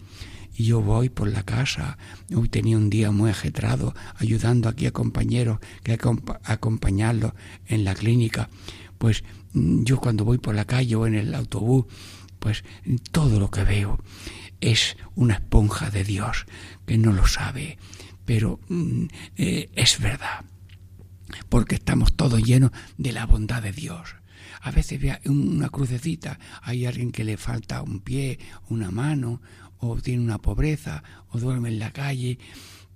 y 0.56 0.66
yo 0.66 0.82
voy 0.82 1.10
por 1.10 1.28
la 1.28 1.44
casa. 1.44 1.98
Hoy 2.34 2.50
tenía 2.50 2.78
un 2.78 2.90
día 2.90 3.12
muy 3.12 3.30
ajetrado, 3.30 3.94
ayudando 4.16 4.70
aquí 4.70 4.86
a 4.86 4.92
compañeros 4.92 5.60
que 5.84 5.92
hay 5.92 6.00
acompañarlos 6.44 7.34
en 7.66 7.84
la 7.84 7.94
clínica. 7.94 8.50
Pues 8.98 9.24
mm, 9.54 9.84
yo 9.84 10.00
cuando 10.00 10.24
voy 10.24 10.38
por 10.38 10.56
la 10.56 10.66
calle 10.66 10.96
o 10.96 11.08
en 11.08 11.16
el 11.16 11.36
autobús, 11.36 11.86
pues 12.40 12.64
todo 13.12 13.40
lo 13.40 13.52
que 13.52 13.64
veo 13.64 14.00
es 14.62 14.98
una 15.16 15.36
esponja 15.36 15.90
de 15.90 16.04
Dios 16.04 16.46
que 16.86 16.98
no 16.98 17.12
lo 17.12 17.28
sabe, 17.28 17.78
pero 18.26 18.60
mm, 18.70 19.06
eh, 19.36 19.70
es 19.76 20.00
verdad, 20.00 20.46
porque 21.50 21.76
estamos 21.76 22.16
todos 22.16 22.42
llenos 22.42 22.72
de 22.98 23.12
la 23.12 23.26
bondad 23.26 23.62
de 23.62 23.72
Dios. 23.72 24.16
A 24.62 24.72
veces 24.72 25.00
vea 25.00 25.20
una 25.26 25.70
crucecita, 25.70 26.40
hay 26.62 26.86
alguien 26.86 27.12
que 27.12 27.24
le 27.24 27.38
falta 27.38 27.84
un 27.84 28.00
pie, 28.00 28.40
una 28.70 28.90
mano, 28.90 29.42
o 29.80 29.96
tiene 30.02 30.24
una 30.24 30.40
pobreza, 30.40 31.04
o 31.30 31.40
duerme 31.40 31.70
en 31.70 31.80
la 31.80 31.92
calle, 31.92 32.40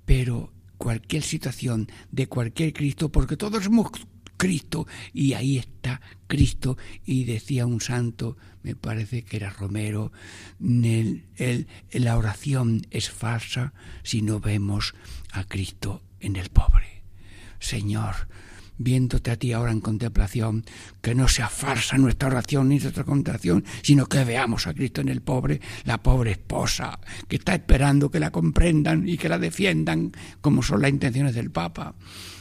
pero 0.05 0.51
cualquier 0.77 1.23
situación 1.23 1.87
de 2.11 2.27
cualquier 2.27 2.73
Cristo, 2.73 3.11
porque 3.11 3.37
todos 3.37 3.63
somos 3.63 3.91
Cristo, 4.37 4.87
y 5.13 5.33
ahí 5.33 5.57
está 5.57 6.01
Cristo, 6.27 6.77
y 7.05 7.25
decía 7.25 7.65
un 7.65 7.81
santo, 7.81 8.37
me 8.63 8.75
parece 8.75 9.23
que 9.23 9.37
era 9.37 9.49
Romero, 9.49 10.11
el, 10.61 11.67
la 11.91 12.17
oración 12.17 12.87
es 12.89 13.09
falsa 13.09 13.73
si 14.03 14.21
no 14.21 14.39
vemos 14.39 14.95
a 15.31 15.43
Cristo 15.43 16.01
en 16.21 16.37
el 16.37 16.49
pobre. 16.49 17.03
Señor, 17.59 18.15
viéndote 18.79 19.29
a 19.29 19.35
ti 19.35 19.53
ahora 19.53 19.71
en 19.71 19.81
contemplación, 19.81 20.65
que 21.01 21.13
no 21.13 21.27
sea 21.27 21.49
farsa 21.49 21.97
nuestra 21.97 22.29
oración 22.29 22.69
ni 22.69 22.79
nuestra 22.79 23.03
contemplación, 23.03 23.63
sino 23.83 24.07
que 24.07 24.23
veamos 24.23 24.65
a 24.65 24.73
Cristo 24.73 25.01
en 25.01 25.09
el 25.09 25.21
pobre, 25.21 25.61
la 25.83 26.01
pobre 26.01 26.31
esposa, 26.31 26.99
que 27.27 27.35
está 27.35 27.53
esperando 27.53 28.09
que 28.09 28.19
la 28.19 28.31
comprendan 28.31 29.07
y 29.07 29.17
que 29.17 29.29
la 29.29 29.37
defiendan, 29.37 30.11
como 30.41 30.63
son 30.63 30.81
las 30.81 30.89
intenciones 30.89 31.35
del 31.35 31.51
Papa. 31.51 31.93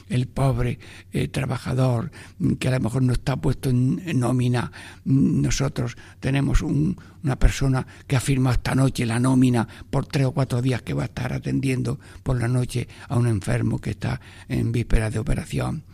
El 0.09 0.27
pobre 0.27 0.79
eh, 1.13 1.29
trabajador 1.29 2.11
que 2.59 2.69
a 2.69 2.71
lo 2.71 2.81
mejor 2.81 3.03
no 3.03 3.13
está 3.13 3.37
puesto 3.37 3.69
en, 3.69 4.01
nómina. 4.19 4.73
Nosotros 5.05 5.99
tenemos 6.19 6.63
un, 6.63 6.97
una 7.23 7.39
persona 7.39 7.87
que 8.07 8.17
ha 8.17 8.21
firmado 8.21 8.55
esta 8.55 8.75
noche 8.75 9.05
la 9.05 9.21
nómina 9.21 9.69
por 9.91 10.07
tres 10.07 10.25
o 10.25 10.33
cuatro 10.33 10.63
días 10.63 10.81
que 10.81 10.95
va 10.95 11.03
a 11.03 11.07
estar 11.07 11.35
atendiendo 11.35 12.01
por 12.23 12.41
la 12.41 12.49
noche 12.49 12.89
a 13.07 13.19
un 13.19 13.27
enfermo 13.27 13.81
que 13.81 13.91
está 13.91 14.19
en 14.49 14.73
víspera 14.73 15.11
de 15.11 15.19
operación 15.19 15.85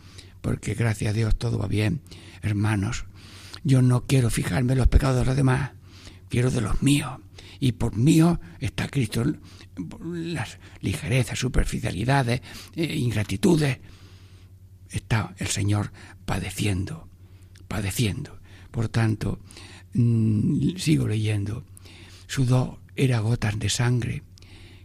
porque 0.45 0.75
gracias 0.75 1.09
a 1.09 1.13
Dios 1.13 1.35
todo 1.39 1.57
va 1.57 1.67
bien. 1.67 2.01
Hermanos, 2.43 3.05
yo 3.63 3.81
no 3.81 4.05
quiero 4.05 4.29
fijarme 4.29 4.73
en 4.73 4.77
los 4.77 4.87
pecados 4.87 5.17
de 5.17 5.25
los 5.25 5.35
demás, 5.35 5.71
quiero 6.29 6.51
de 6.51 6.61
los 6.61 6.83
míos. 6.83 7.19
Y 7.59 7.71
por 7.71 7.95
mío 7.95 8.39
está 8.59 8.87
Cristo, 8.87 9.25
las 10.03 10.59
ligerezas, 10.81 11.39
superficialidades, 11.39 12.41
eh, 12.75 12.95
ingratitudes. 12.95 13.79
Está 14.87 15.33
el 15.39 15.47
Señor 15.47 15.91
padeciendo, 16.27 17.09
padeciendo. 17.67 18.39
Por 18.69 18.87
tanto, 18.87 19.39
mmm, 19.95 20.75
sigo 20.77 21.07
leyendo. 21.07 21.65
Sudor 22.27 22.81
era 22.95 23.17
gotas 23.17 23.57
de 23.57 23.69
sangre 23.69 24.21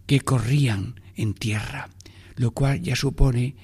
que 0.07 0.21
corrían 0.21 1.03
en 1.17 1.35
tierra, 1.35 1.91
lo 2.37 2.53
cual 2.53 2.81
ya 2.81 2.97
supone 2.97 3.57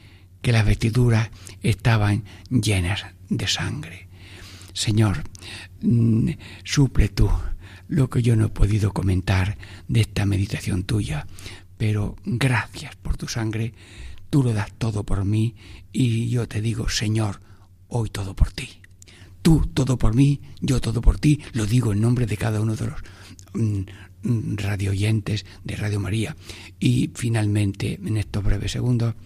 que 0.47 0.53
las 0.53 0.65
vestiduras 0.65 1.31
estaban 1.61 2.23
llenas 2.49 3.05
de 3.29 3.49
sangre. 3.49 4.07
Señor, 4.75 5.25
mm, 5.83 6.31
suple 6.63 7.09
tú 7.09 7.29
lo 7.89 8.09
que 8.09 8.23
yo 8.23 8.37
no 8.37 8.47
he 8.47 8.49
podido 8.51 8.93
comentar 8.93 9.59
de 9.89 10.03
esta 10.03 10.25
meditación 10.25 10.85
tuya, 10.85 11.27
pero 11.77 12.15
gracias 12.25 12.95
por 12.95 13.17
tu 13.17 13.27
sangre, 13.27 13.75
tú 14.31 14.45
lo 14.45 14.53
das 14.55 14.71
todo 14.79 15.03
por 15.03 15.25
mí 15.25 15.57
y 15.93 16.29
yo 16.29 16.47
te 16.47 16.61
digo, 16.61 16.89
Señor, 16.89 17.41
hoy 17.89 18.09
todo 18.11 18.37
por 18.37 18.53
ti. 18.53 18.69
Tú 19.43 19.69
todo 19.75 19.99
por 19.99 20.15
mí, 20.15 20.43
yo 20.61 20.81
todo 20.81 21.01
por 21.01 21.19
ti, 21.19 21.41
lo 21.55 21.67
digo 21.67 21.93
en 21.93 22.01
nombre 22.01 22.25
de 22.27 22.37
cada 22.37 22.61
uno 22.61 22.77
de 22.77 22.87
los 22.87 23.01
mm, 23.55 24.55
radio 24.59 24.93
oyentes 24.93 25.45
de 25.65 25.75
Radio 25.75 25.99
María. 25.99 26.37
Y 26.79 27.11
finalmente, 27.17 27.99
en 28.01 28.17
estos 28.17 28.45
breves 28.45 28.71
segundos, 28.71 29.17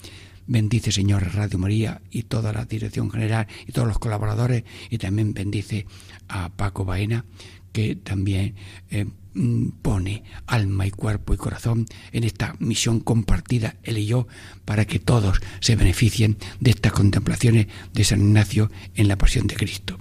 Bendice, 0.50 0.90
Señor, 0.90 1.32
Radio 1.32 1.60
María 1.60 2.02
y 2.10 2.24
toda 2.24 2.52
la 2.52 2.64
dirección 2.64 3.08
general 3.08 3.46
y 3.68 3.70
todos 3.70 3.86
los 3.86 4.00
colaboradores 4.00 4.64
y 4.90 4.98
también 4.98 5.32
bendice 5.32 5.86
a 6.26 6.48
Paco 6.48 6.84
Baena, 6.84 7.24
que 7.70 7.94
también 7.94 8.56
eh, 8.90 9.06
mm, 9.34 9.68
pone 9.80 10.24
alma 10.48 10.88
y 10.88 10.90
cuerpo 10.90 11.34
y 11.34 11.36
corazón 11.36 11.86
en 12.10 12.24
esta 12.24 12.56
misión 12.58 12.98
compartida, 12.98 13.76
él 13.84 13.98
y 13.98 14.06
yo, 14.06 14.26
para 14.64 14.86
que 14.86 14.98
todos 14.98 15.40
se 15.60 15.76
beneficien 15.76 16.36
de 16.58 16.72
estas 16.72 16.94
contemplaciones 16.94 17.68
de 17.92 18.02
San 18.02 18.20
Ignacio 18.20 18.72
en 18.96 19.06
la 19.06 19.16
pasión 19.16 19.46
de 19.46 19.54
Cristo. 19.54 20.00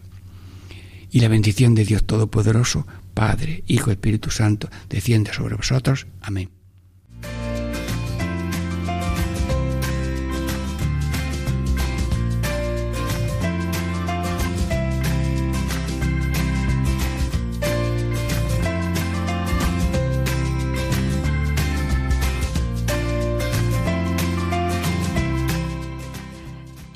y 1.11 1.19
la 1.21 1.27
bendición 1.27 1.75
de 1.75 1.85
Dios 1.85 2.05
Todopoderoso, 2.05 2.87
Padre, 3.13 3.63
Hijo, 3.67 3.91
Espíritu 3.91 4.31
Santo, 4.31 4.69
descienda 4.89 5.33
sobre 5.33 5.55
vosotros. 5.55 6.07
Amén. 6.21 6.58